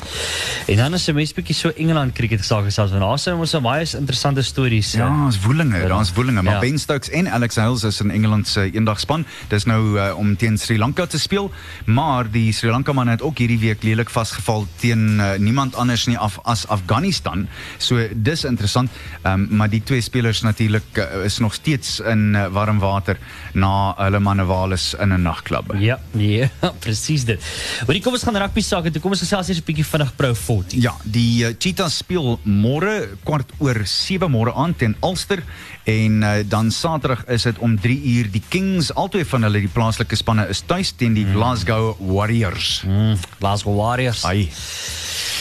En 0.68 0.78
dan 0.78 0.94
is 0.94 1.08
'n 1.08 1.16
mens 1.16 1.34
bietjie 1.34 1.56
so 1.56 1.70
Engeland 1.70 2.14
cricket 2.14 2.46
sake 2.46 2.70
selfs 2.70 2.94
en 2.94 3.00
daar 3.00 3.20
sien 3.20 3.34
ons 3.34 3.56
baie 3.62 3.86
interessante 3.98 4.42
stories. 4.42 4.92
Ja, 4.92 5.08
ons 5.26 5.40
woelinge, 5.40 5.88
daar's 5.88 6.14
woelinge, 6.14 6.42
maar 6.42 6.54
ja. 6.54 6.60
Ben 6.60 6.80
Stokes 6.80 7.10
en 7.10 7.28
Alex 7.32 7.56
Hales 7.56 7.84
is 7.84 8.02
in 8.02 8.12
Engeland 8.12 8.33
se 8.42 8.66
eendagspan. 8.74 9.26
Dis 9.52 9.68
nou 9.70 9.82
uh, 9.94 10.18
om 10.18 10.34
teen 10.36 10.58
Sri 10.58 10.78
Lanka 10.78 11.06
te 11.06 11.20
speel, 11.22 11.52
maar 11.86 12.26
die 12.32 12.52
Sri 12.54 12.72
Lanka 12.74 12.94
man 12.94 13.08
het 13.08 13.22
ook 13.22 13.38
hierdie 13.38 13.60
week 13.62 13.84
lelik 13.86 14.10
vasgeval 14.10 14.66
teen 14.82 15.20
uh, 15.20 15.36
niemand 15.38 15.76
anders 15.76 16.08
nie 16.10 16.18
af 16.18 16.40
as 16.44 16.66
Afghanistan. 16.68 17.48
So 17.78 18.08
dis 18.14 18.44
interessant. 18.44 18.90
Um, 19.24 19.48
maar 19.54 19.70
die 19.70 19.84
twee 19.86 20.02
spelers 20.02 20.42
natuurlik 20.42 20.98
uh, 20.98 21.24
is 21.26 21.38
nog 21.38 21.54
steeds 21.54 22.00
in 22.00 22.34
uh, 22.36 22.48
warm 22.54 22.80
water 22.80 23.18
na 23.54 23.94
hulle 23.98 24.20
manewales 24.20 24.94
in 25.00 25.14
'n 25.14 25.22
nagklub. 25.22 25.76
Ja, 25.78 26.00
ja, 26.12 26.50
presies 26.86 27.26
dit. 27.26 27.40
Maar 27.88 28.00
kom 28.00 28.14
ons 28.14 28.24
gaan 28.24 28.38
rugby 28.38 28.62
sake 28.62 28.92
toe. 28.92 29.02
Kom 29.02 29.12
ons 29.12 29.24
gesels 29.24 29.48
eers 29.48 29.62
'n 29.62 29.66
bietjie 29.66 29.86
vinnig 29.86 30.16
Pro 30.16 30.34
40. 30.34 30.82
Ja, 30.82 30.96
die 31.04 31.46
uh, 31.46 31.54
Cheetahs 31.60 31.98
speel 31.98 32.40
môre 32.44 33.10
kwart 33.24 33.52
oor 33.60 33.86
7 33.86 34.32
môre 34.32 34.54
aand 34.54 34.78
teen 34.78 34.96
Ulster 35.02 35.44
en 35.84 36.22
uh, 36.22 36.32
dan 36.48 36.72
Saterdag 36.72 37.26
is 37.26 37.44
dit 37.44 37.58
om 37.58 37.80
3 37.80 38.04
uur 38.04 38.32
die 38.32 38.42
Kings, 38.48 38.94
albei 38.94 39.26
van 39.26 39.44
hulle 39.44 39.60
die 39.66 39.72
plaaslike 39.72 40.16
spanne 40.16 40.48
is 40.48 40.64
tuis 40.66 40.94
teen 40.96 41.14
die 41.18 41.26
mm. 41.26 41.36
Glasgow 41.36 41.96
Warriors. 42.00 42.84
Mm, 42.88 43.18
Glasgow 43.40 43.76
Warriors. 43.76 44.24
Ai. 44.24 44.48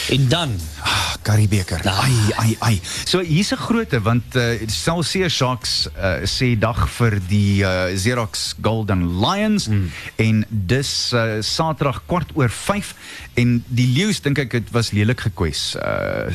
En 0.09 0.27
dan 0.27 0.59
ah, 0.81 1.13
Karibeker. 1.21 1.79
Nou. 1.83 1.95
Ai 2.03 2.33
ai 2.35 2.55
ai. 2.59 2.79
So 3.05 3.19
hier's 3.19 3.51
'n 3.51 3.57
grootte 3.57 4.01
want 4.01 4.35
uh, 4.35 4.59
Celsius 4.67 5.35
Sharks 5.35 5.87
uh, 5.97 6.25
sê 6.27 6.57
dag 6.59 6.89
vir 6.89 7.19
die 7.27 7.63
uh, 7.63 7.95
Xerox 7.95 8.55
Golden 8.61 9.19
Lions 9.19 9.67
mm. 9.67 9.91
en 10.15 10.45
dis 10.49 10.91
uh, 11.15 11.39
Saterdag 11.39 12.03
kwart 12.05 12.35
oor 12.35 12.49
5 12.49 12.95
en 13.33 13.63
die 13.67 13.87
leeu's 13.87 14.19
dink 14.21 14.37
ek 14.43 14.51
dit 14.51 14.71
was 14.75 14.91
lelik 14.91 15.23
gekwes 15.29 15.75
uh, 15.79 16.27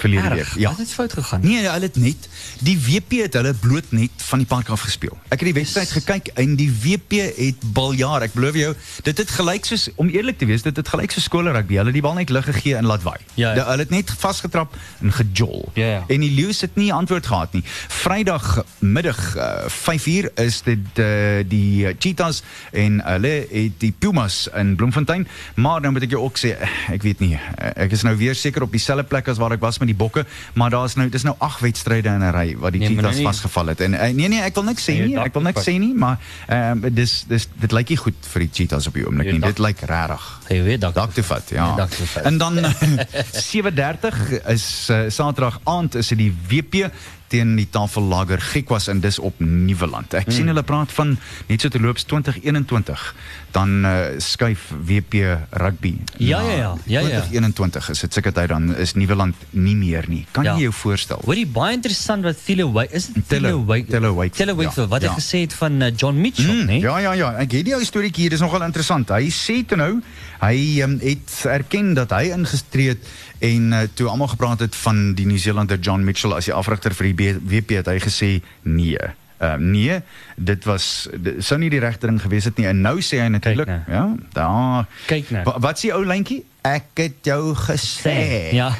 verlede 0.00 0.32
week. 0.32 0.54
Ja. 0.56 0.72
Het 0.72 0.86
dit 0.86 0.94
fout 0.96 1.12
gegaan? 1.12 1.44
Nee, 1.44 1.68
hulle 1.68 1.90
het 1.90 2.00
net 2.00 2.28
die 2.64 2.78
WP 2.80 3.20
het 3.26 3.36
hulle 3.36 3.54
bloot 3.54 3.92
net 3.92 4.24
van 4.30 4.40
die 4.40 4.48
park 4.48 4.72
af 4.72 4.86
gespeel. 4.88 5.18
Ek 5.28 5.44
het 5.44 5.50
die 5.52 5.58
wedstryd 5.60 5.92
gekyk 5.98 6.32
en 6.40 6.56
die 6.56 6.70
WP 6.72 7.20
het 7.36 7.60
baljaar. 7.76 8.24
Ek 8.24 8.32
belowe 8.32 8.58
jou, 8.58 8.72
dit 9.04 9.22
het 9.24 9.36
gelyk 9.36 9.68
soos 9.68 9.88
om 10.00 10.08
eerlik 10.08 10.40
te 10.40 10.48
wees, 10.48 10.64
dit 10.64 10.76
het 10.76 10.88
gelyk 10.88 11.12
so 11.12 11.20
skool 11.20 11.52
rugby. 11.52 11.76
Hulle 11.76 11.92
het 11.92 12.00
die 12.00 12.04
bal 12.04 12.16
net 12.16 12.32
lig 12.32 12.48
gegee 12.48 12.78
en 12.80 12.88
laat 12.88 13.01
laat 13.02 13.18
waai. 13.18 13.26
Ja, 13.34 13.54
ja. 13.54 13.66
Hulle 13.66 13.82
het 13.82 13.90
net 13.90 14.10
vasgetrap 14.18 14.74
en 15.00 15.12
gejol. 15.12 15.68
Ja, 15.74 15.86
ja. 15.86 16.04
En 16.08 16.20
die 16.20 16.30
leeu 16.30 16.52
het 16.52 16.74
nie 16.76 16.92
antwoord 16.92 17.26
gehad 17.26 17.52
nie. 17.52 17.62
Vrydag 17.88 18.64
middag 18.78 19.36
uh, 19.36 19.66
5uur 19.68 20.30
is 20.34 20.62
dit 20.62 20.98
uh, 20.98 21.40
die 21.48 21.94
Cheetahs 21.98 22.42
en 22.72 23.00
hulle 23.04 23.46
het 23.50 23.78
die 23.80 23.92
Pumas 23.98 24.48
in 24.54 24.74
Bloemfontein, 24.76 25.26
maar 25.54 25.80
nou 25.80 25.92
moet 25.92 26.06
ek 26.06 26.16
jou 26.16 26.22
ook 26.22 26.38
sê 26.40 26.54
ek 26.92 27.02
weet 27.02 27.22
nie. 27.24 27.38
Ek 27.58 27.92
is 27.92 28.04
nou 28.06 28.14
weer 28.16 28.36
seker 28.38 28.66
op 28.66 28.72
dieselfde 28.72 29.06
plek 29.08 29.28
as 29.28 29.40
waar 29.40 29.56
ek 29.56 29.62
was 29.64 29.80
met 29.82 29.90
die 29.90 29.98
bokke, 29.98 30.26
maar 30.58 30.72
daar's 30.74 30.96
nou 31.00 31.08
dis 31.12 31.24
nou 31.26 31.34
8 31.38 31.64
wedstryde 31.64 32.12
in 32.12 32.24
'n 32.24 32.34
ry 32.34 32.48
wat 32.58 32.76
die 32.76 32.82
nee, 32.84 32.92
Cheetahs 32.92 33.22
nou 33.22 33.30
vasgeval 33.30 33.72
het. 33.72 33.80
En 33.80 33.94
uh, 33.94 34.10
nee 34.12 34.28
nee, 34.28 34.42
ek 34.42 34.54
wil 34.54 34.68
niks 34.68 34.84
sê 34.84 34.98
nee, 34.98 35.12
nie. 35.12 35.18
Ek 35.22 35.34
wil 35.34 35.46
niks 35.48 35.64
sê 35.68 35.78
nie, 35.78 35.94
maar 35.94 36.18
ehm 36.48 36.84
dis 36.92 37.24
dis 37.28 37.48
dit 37.60 37.72
lyk 37.72 37.88
nie 37.88 37.96
goed 37.98 38.30
vir 38.34 38.46
die 38.46 38.50
Cheetahs 38.52 38.86
op 38.86 38.94
die 38.98 39.06
oomblik 39.06 39.32
nie. 39.32 39.40
Dit 39.40 39.58
lyk 39.62 39.80
regtig. 39.88 40.28
Jy 40.52 40.62
weet 40.62 40.80
dalk. 40.80 40.94
Dalk 40.94 41.14
te 41.16 41.22
vat, 41.24 41.50
ja. 41.54 41.88
En 42.22 42.38
dan 42.38 42.58
7:30 42.98 44.46
is 44.46 44.88
uh, 44.90 45.04
Saterdag 45.08 45.60
aand 45.64 45.94
is 45.94 46.08
dit 46.08 46.18
die 46.18 46.34
WP 46.48 46.90
teen 47.32 47.54
die 47.56 47.66
Tafellager 47.72 48.40
Gekwas 48.52 48.90
en 48.92 49.00
dis 49.00 49.16
op 49.18 49.40
Nieuweland. 49.40 50.12
Ek 50.14 50.26
Hmm. 50.28 50.34
sien 50.36 50.46
hulle 50.52 50.62
praat 50.62 50.92
van 50.92 51.16
net 51.48 51.60
so 51.64 51.68
te 51.72 51.80
loops 51.80 52.04
2021 52.04 53.14
dan 53.52 53.84
uh, 53.84 53.96
skuif 54.22 54.70
WP 54.86 55.14
rugby. 55.60 55.94
Ja, 56.18 56.40
ja, 56.40 56.52
ja. 56.56 56.70
Ja, 56.86 57.00
ja. 57.00 57.20
2021 57.20 57.88
is 57.92 58.00
dit 58.00 58.12
seker 58.16 58.32
tyd 58.32 58.48
dan 58.52 58.70
is 58.76 58.94
Nieuweland 58.96 59.34
nie 59.50 59.74
meer 59.76 60.04
nie. 60.08 60.24
Kan 60.32 60.44
Ja. 60.44 60.54
jy 60.56 60.66
jou 60.68 60.72
voorstel? 60.72 61.20
Hoorie 61.24 61.46
baie 61.46 61.74
interessant 61.76 62.24
wat 62.24 62.36
Thilo 62.44 62.70
Wyk 62.72 62.90
is 62.92 63.06
dit 63.12 63.28
Thilo- 63.28 63.64
Wyk 63.66 63.88
Thilo 63.88 64.14
Wakefield, 64.14 64.36
Thilo 64.36 64.54
Wakefield 64.56 64.88
ja, 64.88 64.92
wat 64.94 65.02
hy 65.02 65.08
ja. 65.08 65.14
gesê 65.18 65.40
het 65.44 65.52
van 65.54 65.80
uh, 65.82 65.90
John 65.96 66.20
Mitchell, 66.20 66.50
Mm, 66.62 66.66
né? 66.68 66.80
Ja 66.80 66.98
ja 66.98 67.12
ja, 67.12 67.32
ek 67.38 67.52
het 67.52 67.66
jou 67.66 67.84
storie 67.84 68.12
hier, 68.14 68.30
dis 68.30 68.40
nogal 68.40 68.62
interessant. 68.62 69.08
Hy 69.08 69.28
sê 69.30 69.62
toe 69.66 69.76
nou, 69.78 70.00
hy 70.42 70.80
um, 70.82 70.98
het 71.02 71.44
erken 71.46 71.94
dat 71.94 72.10
hy 72.10 72.30
ingestree 72.34 72.88
het 72.88 73.04
en 73.42 73.72
uh, 73.72 73.80
toe 73.94 74.08
almal 74.08 74.28
gepraat 74.28 74.60
het 74.60 74.74
van 74.76 75.14
die 75.14 75.26
Nieu-Seelander 75.26 75.78
John 75.80 76.04
Mitchell 76.04 76.32
as 76.32 76.44
die 76.46 76.54
afrigter 76.54 76.94
vir 76.94 77.06
die 77.10 77.14
WP 77.30 77.78
het 77.80 77.90
hy 77.92 77.98
gesê 78.02 78.30
nee. 78.62 78.98
Uh, 79.42 79.56
nee, 79.58 79.96
dit 80.38 80.64
was 80.70 81.08
dit 81.18 81.40
sou 81.42 81.56
nie 81.58 81.70
die 81.72 81.80
regte 81.82 82.06
ding 82.06 82.20
gewees 82.22 82.44
het 82.46 82.60
nie. 82.60 82.66
En 82.70 82.78
nou 82.84 83.00
sê 83.02 83.18
hy 83.18 83.26
natuurlik, 83.34 83.66
nou. 83.66 83.80
ja, 83.90 84.04
daar. 84.36 84.86
Kyk 85.10 85.32
nou. 85.34 85.42
Wa, 85.48 85.56
wat 85.64 85.80
sê 85.82 85.90
ou 85.90 86.04
lyntjie? 86.06 86.44
Ek 86.62 86.94
het 86.94 87.26
jou 87.26 87.54
gesê. 87.58 88.14
Ja. 88.54 88.70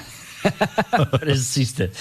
Presies 1.22 1.74
dit. 1.74 1.98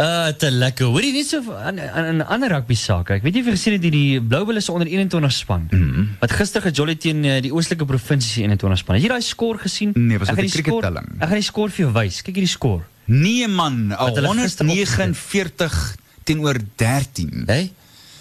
Uh 0.00 0.28
te 0.40 0.50
lekker. 0.52 0.86
Hoorie 0.92 1.12
net 1.12 1.28
so 1.28 1.40
aan 1.56 1.80
'n 2.16 2.20
ander 2.24 2.48
rugby 2.52 2.74
saak. 2.76 3.10
Ek 3.16 3.22
weet 3.24 3.32
nie 3.36 3.42
of 3.44 3.48
jy 3.48 3.54
gesien 3.56 3.72
het 3.76 3.82
die, 3.84 3.90
die 3.90 4.20
Blue 4.20 4.44
Bulls 4.44 4.68
onder 4.68 4.88
21 4.88 5.32
span. 5.32 5.68
Mm. 5.70 5.80
-hmm. 5.92 6.08
Wat 6.20 6.32
gister 6.32 6.62
gejolly 6.62 6.94
teen 6.96 7.24
uh, 7.24 7.40
die 7.40 7.52
oostelike 7.52 7.84
provinsie 7.84 8.42
21 8.44 8.78
span. 8.78 8.94
Het 8.96 9.04
jy 9.04 9.08
daai 9.08 9.22
skoor 9.24 9.58
gesien? 9.58 9.90
Nee, 9.94 10.18
was 10.18 10.28
dit 10.28 10.36
'n 10.36 10.40
die 10.40 10.50
skoor- 10.50 10.62
krikettelling? 10.80 11.08
Ek 11.20 11.28
gaan 11.28 11.40
die 11.40 11.48
skoor 11.52 11.70
vir 11.70 11.84
jou 11.84 11.92
wys. 11.92 12.22
Kyk 12.22 12.34
hierdie 12.34 12.52
skoor. 12.58 12.84
Nee 13.06 13.48
man, 13.48 13.88
Wat 13.88 14.14
hulle 14.16 14.34
gister 14.34 14.66
149 14.66 15.96
teenoor 16.24 16.56
13. 16.76 17.42
Hè? 17.46 17.70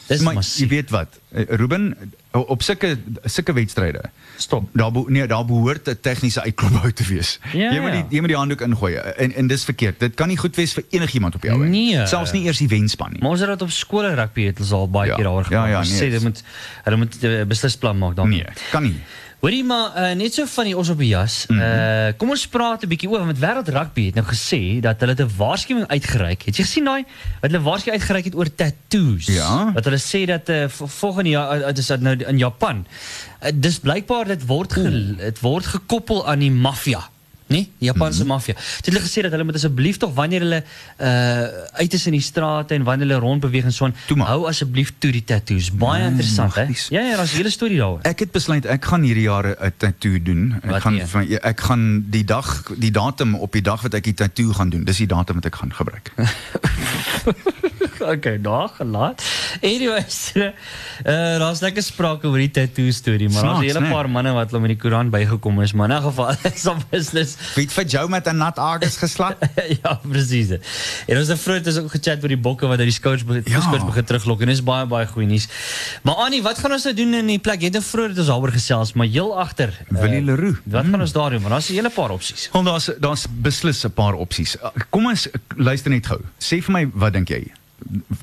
Dis 0.07 0.21
maar 0.21 0.33
massief. 0.37 0.59
jy 0.61 0.67
weet 0.75 0.89
wat, 0.93 1.19
eh, 1.33 1.43
Ruben, 1.57 1.95
op 2.31 2.61
sulke 2.61 2.97
sulke 3.23 3.53
wedstryde. 3.53 4.01
Stop. 4.37 4.69
Daar 4.73 4.91
be, 4.91 5.03
nee, 5.07 5.27
daar 5.27 5.45
behoort 5.45 5.87
'n 5.89 5.97
tegniese 6.01 6.41
uitklop 6.41 6.83
uit 6.83 6.95
te 6.95 7.03
wees. 7.03 7.39
Ja, 7.53 7.71
jy 7.73 7.79
moet 7.79 7.91
die 7.91 7.99
ja. 7.99 8.05
jy 8.09 8.19
moet 8.19 8.27
die 8.27 8.37
handdoek 8.37 8.61
ingooi 8.61 8.95
en 8.95 9.33
en 9.33 9.47
dis 9.47 9.63
verkeerd. 9.63 9.99
Dit 9.99 10.13
kan 10.13 10.27
nie 10.27 10.37
goed 10.37 10.55
wees 10.55 10.73
vir 10.73 10.83
enigiemand 10.89 11.35
op 11.35 11.43
jou 11.43 11.53
einde. 11.63 11.77
Nee. 11.77 12.05
Selfs 12.07 12.31
nie 12.31 12.43
eers 12.45 12.57
die 12.57 12.67
wenspan 12.67 13.11
nie. 13.11 13.21
Maar 13.21 13.29
ons 13.31 13.39
het 13.39 13.49
dit 13.49 13.61
op 13.61 13.69
skole 13.71 14.13
rugby 14.13 14.45
het 14.45 14.59
ons 14.59 14.71
al 14.71 14.89
baie 14.89 15.09
Ja. 15.09 15.15
keer 15.15 15.23
daaroor 15.23 15.41
Ja, 15.41 15.45
gepraat. 15.47 15.69
ja, 15.69 15.77
Ons 15.79 15.89
nee, 15.89 16.07
sê 16.07 16.11
dit- 16.11 16.21
moet 16.23 16.43
hulle 16.83 16.97
moet 16.97 17.15
'n 17.23 17.47
beslisplan 17.47 17.97
maak 17.97 18.15
dan. 18.15 18.29
Nee, 18.29 18.45
kan 18.71 18.83
nie. 18.83 19.01
Hoorie 19.43 19.63
maar 19.63 19.93
uh, 19.93 20.11
net 20.17 20.33
so 20.33 20.45
van 20.49 20.69
die 20.69 20.75
ons 20.77 20.89
op 20.89 21.01
die 21.01 21.11
jas. 21.11 21.45
Mhm. 21.47 21.59
uh, 21.61 22.13
kom 22.17 22.31
ons 22.33 22.45
praat 22.47 22.83
'n 22.83 22.89
bietjie 22.89 23.09
oor 23.09 23.25
want 23.25 23.39
Wêreld 23.39 23.69
Rugby 23.69 24.05
het 24.09 24.15
nou 24.15 24.25
gesê 24.25 24.79
dat 24.81 24.99
hulle 24.99 25.15
'n 25.15 25.29
waarskuwing 25.37 25.87
uitgereik 25.87 26.45
het. 26.45 26.57
Jy 26.57 26.63
gesien 26.63 26.85
daai 26.85 27.03
wat 27.41 27.51
hulle 27.51 27.63
waarskuwing 27.63 27.99
uitgereik 28.01 28.25
het 28.25 28.35
oor 28.35 28.49
tattoos? 28.55 29.25
Ja. 29.25 29.71
Wat 29.73 29.83
hulle 29.85 30.01
sê 30.01 30.25
dat 30.25 30.49
uh, 30.49 30.67
volgende 30.69 31.29
jaar 31.29 31.59
uh, 31.61 31.73
dis 31.73 31.87
dat 31.87 31.99
nou 32.01 32.15
in 32.15 32.37
Japan. 32.37 32.85
Uh, 33.43 33.51
dis 33.53 33.79
blykbaar 33.79 34.25
dit 34.27 34.45
word 34.45 34.73
dit 35.17 35.39
word 35.39 35.65
gekoppel 35.65 36.27
aan 36.27 36.39
die 36.39 36.51
maffia. 36.51 37.09
Nee, 37.47 37.69
Japanse 37.77 38.19
Mhm. 38.19 38.27
maffia. 38.27 38.53
Dit 38.53 38.85
het 38.85 38.93
hulle 38.93 38.99
gesê 39.05 39.21
dat 39.21 39.31
hulle 39.31 39.43
moet 39.43 39.55
asseblief 39.55 39.97
tog 39.97 40.13
wanneer 40.13 40.39
hulle 40.39 40.63
uh 40.97 41.47
uit 41.77 41.93
is 41.93 42.05
in 42.05 42.11
die 42.11 42.21
strate 42.21 42.73
en 42.73 42.83
wanneer 42.83 43.07
hulle 43.07 43.19
rondbeweeg 43.19 43.63
en 43.63 43.73
so 43.73 43.85
aan, 43.85 43.93
hou 44.19 44.47
asseblief 44.47 44.93
toe 44.97 45.11
die 45.11 45.23
tattoos. 45.23 45.71
Baie 45.71 46.01
Nee, 46.01 46.09
interessant 46.09 46.55
hè. 46.55 46.65
Ja 46.89 47.01
ja, 47.01 47.15
daar's 47.15 47.33
'n 47.33 47.35
hele 47.35 47.49
storie 47.49 47.77
daaroor. 47.77 47.99
Ek 48.01 48.19
het 48.19 48.31
besluit 48.31 48.65
ek 48.65 48.85
gaan 48.85 49.01
hierdie 49.03 49.23
jaar 49.23 49.45
'n 49.45 49.73
tattoo 49.77 50.21
doen. 50.23 50.55
Ek 50.63 50.69
Wat 50.69 50.81
gaan 50.81 51.01
van, 51.07 51.27
ek 51.41 51.59
gaan 51.61 52.05
die 52.09 52.23
dag 52.23 52.63
die 52.77 52.91
datum 52.91 53.35
op 53.35 53.51
die 53.51 53.61
dag 53.61 53.81
wat 53.81 53.93
ek 53.93 54.03
die 54.03 54.13
tattoo 54.13 54.53
gaan 54.53 54.69
doen. 54.69 54.83
Dis 54.83 54.97
die 54.97 55.07
datum 55.07 55.35
wat 55.35 55.45
ek 55.45 55.55
gaan 55.55 55.73
gebruik. 55.73 56.11
okay, 58.11 58.41
daar 58.41 58.69
gelaat. 58.69 59.23
Anyways, 59.61 60.31
uh, 60.35 60.49
daar's 61.41 61.59
lekker 61.61 61.83
sprake 61.83 62.27
oor 62.27 62.37
die 62.37 62.51
tattoo 62.51 62.91
storie, 62.91 63.29
maar 63.29 63.43
daar's 63.43 63.59
'n 63.59 63.63
hele 63.63 63.79
nee. 63.79 63.91
paar 63.91 64.09
manne 64.09 64.31
wat 64.33 64.49
hulle 64.51 64.61
met 64.61 64.69
die 64.73 64.77
koerant 64.77 65.09
bygekom 65.11 65.61
is, 65.61 65.73
maar 65.73 65.89
in 65.89 65.95
'n 65.97 66.01
geval 66.01 66.35
is 66.53 66.65
op 66.67 66.77
business. 66.89 67.35
Wie 67.55 67.63
het 67.65 67.73
vir 67.73 67.85
jou 67.85 68.09
met 68.09 68.27
'n 68.27 68.37
nat 68.37 68.57
agus 68.59 68.97
geslaan? 68.97 69.35
ja, 69.83 69.99
presies. 70.09 70.49
En 71.07 71.17
ons 71.17 71.27
het 71.27 71.39
vroeër 71.39 71.67
is 71.67 71.77
ook 71.77 71.91
gechat 71.91 72.21
oor 72.21 72.27
die 72.27 72.37
bokke 72.37 72.67
wat 72.67 72.77
uit 72.79 72.87
die 72.87 72.97
skouts 72.99 73.23
begin 73.23 73.43
Ja. 73.45 73.85
begin 73.85 74.03
teruglok 74.05 74.41
en 74.41 74.47
dis 74.47 74.63
baie 74.63 74.85
baie 74.85 75.07
goeie 75.07 75.27
nuus. 75.27 75.47
Maar 76.03 76.15
Annie, 76.15 76.41
wat 76.41 76.57
gaan 76.57 76.71
ons 76.71 76.83
nou 76.83 76.95
doen 76.95 77.13
in 77.13 77.27
die 77.27 77.39
plek? 77.39 77.59
Jy 77.59 77.65
het 77.65 77.73
nou 77.73 77.83
vroeër 77.83 78.07
dit 78.09 78.17
ons 78.17 78.27
daaroor 78.27 78.51
gesels, 78.51 78.93
maar 78.93 79.07
heel 79.07 79.39
agter. 79.39 79.69
eh, 79.95 80.01
Willie 80.01 80.21
Leroux. 80.23 80.57
Wat 80.65 80.85
gaan 80.85 81.01
ons 81.01 81.11
daar 81.11 81.29
doen? 81.29 81.39
Want 81.39 81.51
daar's 81.51 81.69
'n 81.69 81.73
hele 81.73 81.89
paar 81.89 82.09
opsies. 82.11 82.49
Want 82.51 82.65
daar's 82.65 82.89
daar's 82.99 83.25
beslis 83.29 83.83
'n 83.85 83.91
paar 83.91 84.13
opsies. 84.13 84.55
Uh, 84.55 84.69
Kom 84.89 85.05
ons 85.07 85.27
uh, 85.27 85.33
luister 85.57 85.91
net 85.91 86.05
gou. 86.07 86.19
Sê 86.39 86.61
vir 86.61 86.71
my, 86.71 86.89
wat 86.93 87.13
dink 87.13 87.29
jy? 87.29 87.51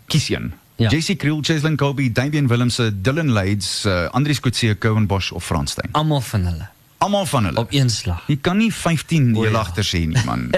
Kies 0.07 0.29
een. 0.29 0.53
Ja. 0.77 0.89
JC 0.91 1.19
Kriel, 1.19 1.39
Cheslin 1.43 1.77
Colby, 1.77 2.13
Damian 2.13 2.47
Willemse, 2.49 3.01
Dylan 3.03 3.29
Lades, 3.31 3.85
uh, 3.87 4.09
Andries 4.11 4.41
Coetzee, 4.41 4.79
Cowan 4.79 5.07
Bosch 5.07 5.31
of 5.33 5.45
Franstein. 5.45 5.89
Almal 5.93 6.21
van 6.21 6.45
hulle 6.45 6.69
Almal 6.99 7.27
van 7.27 7.45
hulle. 7.45 7.59
op 7.59 7.73
een 7.73 7.91
slag. 7.91 8.23
Jy 8.27 8.37
kan 8.41 8.57
nie 8.57 8.73
15 8.75 9.37
O, 9.37 9.43
heel 9.43 9.53
ja. 9.53 9.59
agter 9.59 9.85
sê 9.85 10.07
nie, 10.07 10.23
man. 10.25 10.51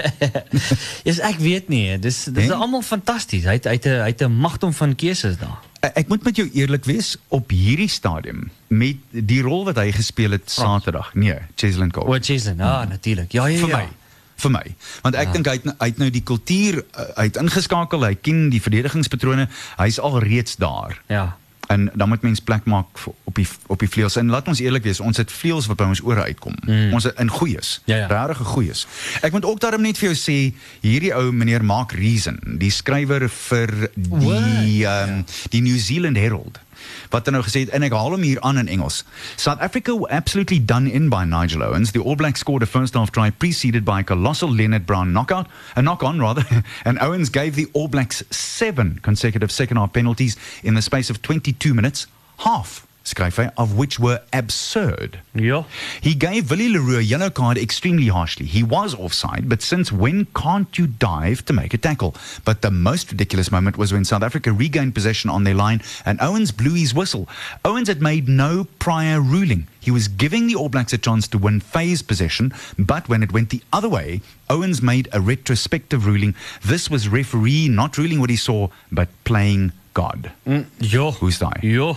Yes, 1.07 1.19
ek 1.19 1.37
weet 1.41 1.67
nie. 1.69 1.99
Dis 1.99 2.23
dis 2.23 2.33
Nee? 2.33 2.45
is 2.45 2.51
almal 2.51 2.81
fantasties. 2.81 3.43
Hy 3.49 3.51
het 3.57 3.65
hy 3.65 3.71
het 3.79 3.85
'n 3.85 4.01
hy 4.01 4.07
het 4.13 4.21
'n 4.21 4.31
magdom 4.31 4.73
van 4.73 4.95
keuses 4.95 5.37
daar. 5.37 5.57
Uh, 5.81 5.89
Ek 5.93 6.07
moet 6.07 6.23
met 6.23 6.35
jou 6.35 6.49
eerlik 6.53 6.85
wees 6.85 7.17
op 7.27 7.49
hierdie 7.49 7.89
stadium 7.89 8.49
met 8.67 8.97
die 9.11 9.41
rol 9.41 9.65
wat 9.65 9.75
hy 9.75 9.91
gespeel 9.91 10.31
het 10.31 10.49
Saterdag. 10.49 11.13
Nee, 11.13 11.37
Cheslin 11.55 11.91
Colby. 11.91 12.09
O, 12.11 12.17
Jason. 12.17 12.59
Ah, 12.61 12.87
natuurlik. 12.89 13.31
Ja, 13.31 13.45
ja, 13.47 13.57
vir 13.59 13.69
ja. 13.69 13.77
my 13.77 13.87
vir 14.35 14.51
my. 14.51 14.65
Want 15.01 15.15
ek 15.15 15.33
dink 15.33 15.47
hy 15.47 15.57
het 15.59 15.65
hy 15.79 15.87
het 15.93 15.97
nou 16.01 16.09
die 16.11 16.23
kultuur 16.23 16.81
uh, 16.83 17.07
hy 17.17 17.29
het 17.29 17.39
ingeskakel 17.41 18.03
hy 18.05 18.13
ken 18.15 18.49
die 18.53 18.61
verdedigingspatrone 18.61 19.47
hy's 19.79 19.99
al 19.99 20.19
reeds 20.19 20.55
daar. 20.61 21.01
Ja. 21.07 21.35
en 21.67 21.89
dan 21.97 22.09
moet 22.09 22.21
mens 22.21 22.39
plek 22.39 22.65
maak 22.69 22.85
op 23.23 23.35
die 23.35 23.47
op 23.67 23.79
die 23.79 23.89
vleuels. 23.89 24.15
En 24.21 24.29
laat 24.29 24.47
ons 24.47 24.59
eerlik 24.61 24.83
wees 24.83 24.99
ons 24.99 25.17
het 25.17 25.31
vleuels 25.31 25.65
wat 25.65 25.77
by 25.77 25.87
ons 25.89 26.01
ore 26.05 26.21
uitkom. 26.21 26.53
Mm. 26.65 26.93
ons 26.93 27.07
in 27.17 27.29
goeies 27.29 27.81
Ja, 27.85 27.95
ja. 27.95 28.07
regtig 28.07 28.47
goeies. 28.47 28.87
Ek 29.21 29.31
moet 29.31 29.45
ook 29.45 29.59
daarom 29.59 29.81
net 29.81 29.97
vir 29.97 30.11
jou 30.11 30.17
sê 30.19 30.53
hierdie 30.85 31.13
ou 31.15 31.31
meneer 31.31 31.63
Mark 31.65 31.91
Reason 31.97 32.37
die 32.61 32.69
skrywer 32.69 33.29
vir 33.29 33.89
die 33.95 34.85
um, 34.85 35.23
die 35.49 35.61
New 35.65 35.77
Zealand 35.81 36.17
Herald 36.21 36.59
wat 37.09 37.25
hy 37.25 37.35
nou 37.35 37.43
gesê 37.45 37.65
het 37.65 37.73
en 37.75 37.85
ek 37.87 37.95
haal 37.95 38.15
hom 38.15 38.25
hier 38.25 38.41
aan 38.41 38.57
in 38.61 38.71
Engels. 38.71 39.03
South 39.35 39.59
Africa 39.59 39.95
were 39.95 40.11
absolutely 40.11 40.59
done 40.59 40.89
in 40.91 41.09
by 41.09 41.23
Nigel 41.25 41.63
Owens. 41.63 41.91
The 41.91 42.03
All 42.03 42.15
Blacks 42.15 42.39
scored 42.39 42.63
a 42.63 42.69
first 42.69 42.93
half 42.93 43.11
try 43.11 43.29
preceded 43.29 43.85
by 43.85 44.01
a 44.01 44.03
colossal 44.03 44.49
Leonard 44.49 44.85
Brown 44.85 45.13
knockout, 45.13 45.47
a 45.75 45.81
knock 45.81 46.03
on 46.03 46.19
rather, 46.19 46.45
and 46.85 46.99
Owens 46.99 47.29
gave 47.29 47.55
the 47.55 47.67
All 47.73 47.87
Blacks 47.87 48.23
seven 48.31 48.99
consecutive 49.01 49.51
second 49.51 49.77
half 49.77 49.93
penalties 49.93 50.37
in 50.63 50.73
the 50.73 50.81
space 50.81 51.09
of 51.09 51.21
22 51.21 51.73
minutes, 51.73 52.07
half 52.39 52.85
hy, 53.13 53.51
of 53.57 53.77
which 53.77 53.99
were 53.99 54.21
absurd. 54.33 55.19
Ja. 55.33 55.65
He 56.01 56.15
gave 56.15 56.49
Willie 56.49 56.69
Leroux 56.69 56.97
a 56.97 57.01
yellow 57.01 57.29
card 57.29 57.57
extremely 57.57 58.07
harshly. 58.07 58.45
He 58.45 58.63
was 58.63 58.95
offside, 58.95 59.47
but 59.47 59.61
since 59.61 59.91
when 59.91 60.25
can't 60.33 60.77
you 60.77 60.87
dive 60.87 61.45
to 61.45 61.53
make 61.53 61.73
a 61.73 61.77
tackle? 61.77 62.15
But 62.43 62.61
the 62.61 62.71
most 62.71 63.11
ridiculous 63.11 63.51
moment 63.51 63.77
was 63.77 63.93
when 63.93 64.05
South 64.05 64.23
Africa 64.23 64.51
regained 64.51 64.93
possession 64.93 65.29
on 65.29 65.43
their 65.43 65.53
line 65.53 65.81
and 66.05 66.19
Owens 66.21 66.51
blew 66.51 66.73
his 66.73 66.93
whistle. 66.93 67.27
Owens 67.63 67.87
had 67.87 68.01
made 68.01 68.27
no 68.27 68.65
prior 68.79 69.21
ruling. 69.21 69.67
He 69.79 69.91
was 69.91 70.07
giving 70.07 70.47
the 70.47 70.55
All 70.55 70.69
Blacks 70.69 70.93
a 70.93 70.97
chance 70.97 71.27
to 71.27 71.37
win 71.37 71.59
phase 71.59 72.01
possession, 72.01 72.53
but 72.79 73.07
when 73.07 73.21
it 73.21 73.31
went 73.31 73.51
the 73.51 73.61
other 73.71 73.89
way, 73.89 74.21
Owens 74.49 74.81
made 74.81 75.07
a 75.13 75.21
retrospective 75.21 76.07
ruling. 76.07 76.33
This 76.63 76.89
was 76.89 77.07
referee 77.07 77.69
not 77.69 77.97
ruling 77.97 78.19
what 78.19 78.31
he 78.31 78.35
saw, 78.35 78.69
but 78.91 79.09
playing 79.25 79.73
God. 79.93 80.31
Mm, 80.45 80.65
ja. 80.79 81.11
Who's? 81.11 81.39
Ja. 81.61 81.95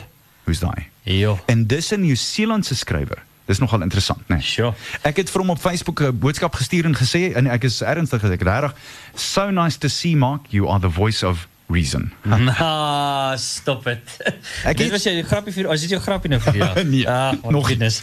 Who's 0.48 0.60
daai? 0.64 0.88
Ja. 1.02 1.36
En 1.46 1.66
dis 1.66 1.90
'n 1.90 2.00
Nieu-Seelandse 2.00 2.74
skrywer. 2.76 3.22
Dis 3.44 3.58
nogal 3.58 3.82
interessant, 3.82 4.18
né? 4.28 4.34
Nee. 4.34 4.42
Sure. 4.42 4.74
Ek 5.02 5.16
het 5.16 5.30
vir 5.30 5.40
hom 5.40 5.50
op 5.50 5.58
Facebook 5.58 6.00
'n 6.00 6.18
boodskap 6.18 6.54
gestuur 6.54 6.84
en 6.84 6.96
gesê 6.96 7.32
en 7.34 7.46
ek 7.46 7.64
is 7.64 7.80
ernstig, 7.80 8.24
ek 8.24 8.42
regtig 8.42 8.74
so 9.14 9.50
nice 9.50 9.78
to 9.78 9.88
see 9.88 10.16
Mark, 10.16 10.46
you 10.48 10.68
are 10.68 10.80
the 10.80 10.90
voice 10.90 11.26
of 11.26 11.48
reason. 11.68 12.12
Ah, 12.58 13.36
stop 13.36 13.86
it. 13.86 14.00
Ek 14.64 14.76
dit 14.76 14.86
het- 14.86 14.90
was 14.94 15.02
jou 15.04 15.22
grappie 15.22 15.52
vir 15.52 15.66
as 15.68 15.80
dit 15.84 15.90
jou 15.90 16.00
grappie 16.00 16.30
nou 16.32 16.40
vir 16.40 16.56
jou. 16.56 16.68
Nee, 16.92 17.04
ah, 17.08 17.32
nog- 17.54 17.66
goodness. 17.68 18.00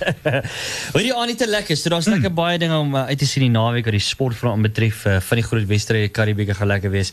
Hoor 0.93 1.01
jy 1.01 1.13
aan 1.13 1.27
nie 1.27 1.35
te 1.35 1.47
lekker. 1.49 1.77
So 1.77 1.89
daar's 1.89 2.05
lekker 2.09 2.33
baie 2.33 2.57
dinge 2.61 2.77
om 2.77 2.93
uh, 2.95 3.05
uit 3.09 3.17
te 3.17 3.25
sien 3.25 3.41
die 3.47 3.49
naweek 3.53 3.85
wat 3.89 3.95
die 3.97 4.03
sportfront 4.03 4.61
betref. 4.61 5.05
Uh, 5.09 5.17
van 5.19 5.37
die 5.41 5.45
groot 5.45 5.65
wedstryde 5.69 6.09
Karibieke 6.13 6.53
gaan 6.53 6.67
lekker 6.67 6.91
wees. 6.93 7.11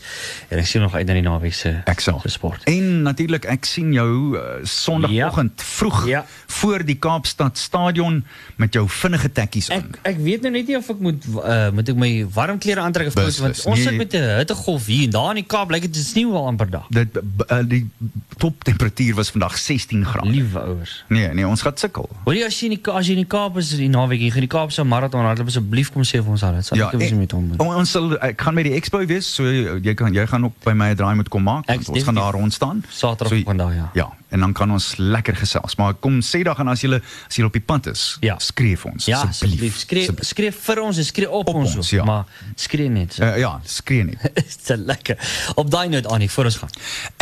En 0.49 0.59
ek 0.61 0.67
sien 0.69 0.81
nog 0.85 0.93
uit 0.93 1.07
na 1.09 1.13
die 1.17 1.25
naweek 1.25 1.53
se 1.57 1.73
Ek 1.89 1.99
sal. 2.05 2.19
se 2.23 2.29
sport. 2.29 2.63
En 2.69 3.01
natuurlik 3.07 3.45
ek 3.49 3.65
sien 3.65 3.91
jou 3.93 4.37
uh, 4.37 4.61
Sondagoggend 4.63 5.61
vroeg 5.63 6.01
Ja. 6.07 6.25
voor 6.59 6.83
die 6.85 6.95
Kaapstad 7.01 7.57
stadion 7.57 8.23
met 8.61 8.73
jou 8.77 8.85
vinnige 8.89 9.31
tekkies 9.31 9.69
aan. 9.73 9.89
Ek 10.03 10.13
ek 10.13 10.21
weet 10.23 10.41
nou 10.45 10.51
net 10.53 10.67
nie 10.69 10.77
of 10.77 10.89
ek 10.93 10.99
moet 11.01 11.25
uh, 11.33 11.69
moet 11.73 11.89
ek 11.89 11.95
my 11.97 12.11
warm 12.35 12.59
klere 12.61 12.83
aantrek 12.85 13.07
of 13.09 13.17
koud 13.17 13.37
want 13.41 13.63
ons 13.65 13.79
nee. 13.79 13.87
sit 13.87 13.97
met 13.97 14.13
'n 14.13 14.37
hittegolf 14.43 14.85
hier 14.85 15.03
en 15.07 15.09
daar 15.17 15.29
in 15.33 15.41
die 15.41 15.47
Kaap 15.49 15.71
lyk 15.73 15.87
dit 15.89 15.95
is 15.95 16.13
geval 16.43 16.51
amper 16.51 16.69
dag. 16.69 16.85
Dit 16.93 17.15
uh, 17.49 17.59
die 17.67 17.87
toptemperatuur 18.37 19.15
was 19.15 19.29
vandag 19.31 19.57
16 19.57 20.05
grade. 20.05 20.29
Liewe 20.29 20.59
ouers. 20.59 21.03
Nee, 21.07 21.27
nee, 21.33 21.47
ons 21.47 21.61
gaan 21.63 21.77
sukkel. 21.77 22.09
Hoor 22.23 22.35
jy 22.35 22.45
as 22.47 22.59
jy 22.59 22.69
in 22.71 22.75
die 22.77 22.91
as 22.93 23.07
jy 23.07 23.15
in 23.17 23.21
die 23.23 23.29
Kaap 23.33 23.57
is 23.61 23.69
die 23.79 23.89
naweek, 23.91 24.21
jy 24.25 24.31
gaan 24.35 24.45
die 24.45 24.51
Kaapse 24.51 24.83
marathon 24.87 25.25
hardloop 25.27 25.47
asseblief 25.51 25.91
kom 25.93 26.03
sê 26.07 26.19
vir 26.23 26.31
ons 26.35 26.43
al. 26.43 26.57
Dit 26.59 26.65
sal 26.69 26.77
ek 26.77 26.93
en- 26.99 27.07
ja, 27.07 27.15
met 27.15 27.31
hom 27.31 27.47
doen. 27.53 27.59
o- 27.63 27.77
ons 27.79 27.91
sal 27.91 28.13
ek 28.19 28.41
gaan 28.41 28.55
by 28.55 28.63
die 28.67 28.75
expo 28.79 29.01
wees, 29.05 29.27
so 29.35 29.43
jy 29.47 29.93
kan 29.95 30.13
jy 30.13 30.25
gaan 30.27 30.45
ook 30.49 30.57
by 30.65 30.73
my 30.73 30.89
'n 30.91 30.95
draai 30.99 31.15
moet 31.15 31.29
kom 31.29 31.43
maak. 31.43 31.63
Ek 31.69 31.87
Ons 31.87 32.03
gaan 32.03 32.15
daar 32.15 32.33
rond 32.33 32.53
staan. 32.53 32.83
Saterdag 32.89 33.37
of 33.39 33.43
vandag, 33.45 33.73
ja. 33.75 33.89
Ja, 33.93 34.09
en 34.33 34.39
dan 34.43 34.53
kan 34.57 34.71
ons 34.73 34.95
lekker 34.97 35.35
gesels. 35.37 35.75
Maar 35.79 35.93
kom 36.01 36.19
sê 36.25 36.41
dan 36.43 36.67
as 36.71 36.81
jy 36.83 36.97
as 36.97 37.37
jy 37.37 37.45
op 37.45 37.53
die 37.53 37.61
pad 37.63 37.87
is, 37.91 38.17
Ja. 38.25 38.35
skree 38.41 38.77
vir 38.77 38.91
ons 38.91 39.05
Ja, 39.09 39.21
asseblief. 39.29 39.77
Skree 39.83 40.09
skree 40.25 40.51
vir 40.51 40.81
ons 40.81 40.97
en 40.97 41.05
skree 41.05 41.29
op, 41.29 41.47
Op 41.47 41.55
ons, 41.61 41.75
ons, 41.77 41.89
ja. 41.93 42.03
maar 42.07 42.25
skree 42.55 42.89
net. 42.89 43.13
So. 43.13 43.23
Uh, 43.23 43.37
ja, 43.39 43.51
skree 43.65 44.03
net. 44.09 44.17
Dis 44.39 44.55
te 44.65 44.77
lekker. 44.77 45.17
Op 45.55 45.69
daai 45.71 45.87
noot 45.93 46.07
Annie, 46.07 46.29
voor 46.31 46.45
ons 46.49 46.57
gaan. 46.63 46.73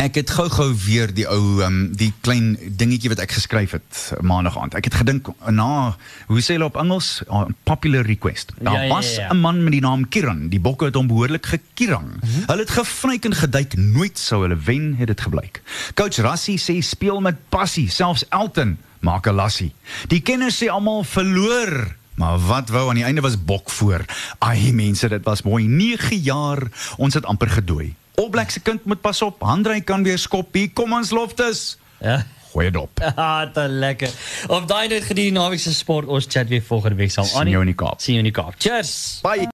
Ek 0.02 0.14
het 0.20 0.30
gou-gou 0.30 0.70
weer 0.86 1.12
die 1.14 1.26
ou 1.28 1.62
um, 1.66 1.92
die 1.96 2.12
klein 2.24 2.56
dingetjie 2.78 3.10
wat 3.12 3.20
ek 3.26 3.32
geskryf 3.36 3.76
het 3.76 4.00
uh, 4.16 4.20
maandag 4.24 4.56
aand. 4.58 4.74
Ek 4.78 4.84
het 4.88 4.94
gedink 5.02 5.28
na 5.50 5.96
hoe 6.28 6.40
sê 6.42 6.56
hulle 6.56 6.64
op 6.70 6.76
Engels, 6.80 7.22
uh, 7.28 7.44
popular 7.68 8.06
request. 8.08 8.52
Daar 8.58 8.72
Ja, 8.72 8.82
ja, 8.88 8.94
was 8.94 9.14
ja, 9.14 9.22
ja. 9.28 9.32
'n 9.34 9.40
man 9.40 9.62
met 9.64 9.72
die 9.72 9.80
naam 9.84 10.08
Kiran. 10.08 10.48
Die 10.48 10.60
bokke 10.60 10.84
het 10.88 10.94
hom 10.94 11.06
behoorlik 11.06 11.46
gekirang. 11.46 12.08
Mhm. 12.22 12.46
Hulle 12.48 12.60
het 12.64 12.70
gevryk 12.70 13.24
en 13.24 13.34
geduik, 13.34 13.76
nooit 13.76 14.18
sou 14.18 14.42
hulle 14.42 14.56
wen, 14.56 14.94
het 14.98 15.06
dit 15.06 15.20
gebleik. 15.20 15.62
Coach 15.94 16.16
Rassie 16.24 16.58
sê 16.58 16.78
speel 17.02 17.18
met 17.20 17.38
passie, 17.50 17.88
selfs 17.90 18.22
Elton 18.30 18.76
maak 19.02 19.26
'n 19.26 19.34
lassie. 19.34 19.72
Die 20.06 20.20
kenners 20.20 20.62
sê 20.62 20.68
almal 20.70 21.02
verloor. 21.04 21.96
Maar 22.14 22.38
wat 22.38 22.68
wou 22.68 22.88
aan 22.88 22.94
die 22.94 23.04
einde 23.04 23.20
was 23.20 23.44
bok 23.44 23.70
voor. 23.70 24.04
Ai 24.38 24.72
mense, 24.72 25.08
dit 25.08 25.24
was 25.24 25.42
mooi. 25.42 25.64
9 25.66 26.16
jaar, 26.16 26.62
ons 26.96 27.14
het 27.14 27.24
amper 27.24 27.48
gedooi. 27.48 27.94
All 28.14 28.30
Black 28.30 28.50
se 28.50 28.60
kind 28.60 28.84
moet 28.84 29.00
pas 29.00 29.22
op. 29.22 29.40
Handrey 29.40 29.80
kan 29.80 30.02
weer 30.02 30.18
skop. 30.18 30.54
Hier 30.54 30.70
kom 30.70 30.92
ons 30.92 31.10
loftes. 31.10 31.78
Ja. 32.00 32.26
Goeie 32.52 32.70
dop. 32.70 33.00
Ah, 33.16 33.42
te 33.54 33.68
lekker. 33.68 34.10
Op 34.46 34.68
daai 34.68 34.88
noot 34.88 35.02
gedien 35.02 35.24
die 35.24 35.32
naweek 35.32 35.60
se 35.60 35.74
sport 35.74 36.06
ons 36.06 36.26
chat 36.28 36.48
weer 36.48 36.62
volgende 36.62 36.96
week 36.96 37.10
saam. 37.10 37.24
Sien 37.24 37.48
jou 37.48 37.60
in 37.60 37.72
die 37.72 37.74
Kaap. 37.74 38.00
Sien 38.00 38.14
jou 38.14 38.24
in 38.24 38.32
die 38.32 38.42
Kaap. 38.42 38.54
Cheers. 38.58 39.18
Bye. 39.22 39.48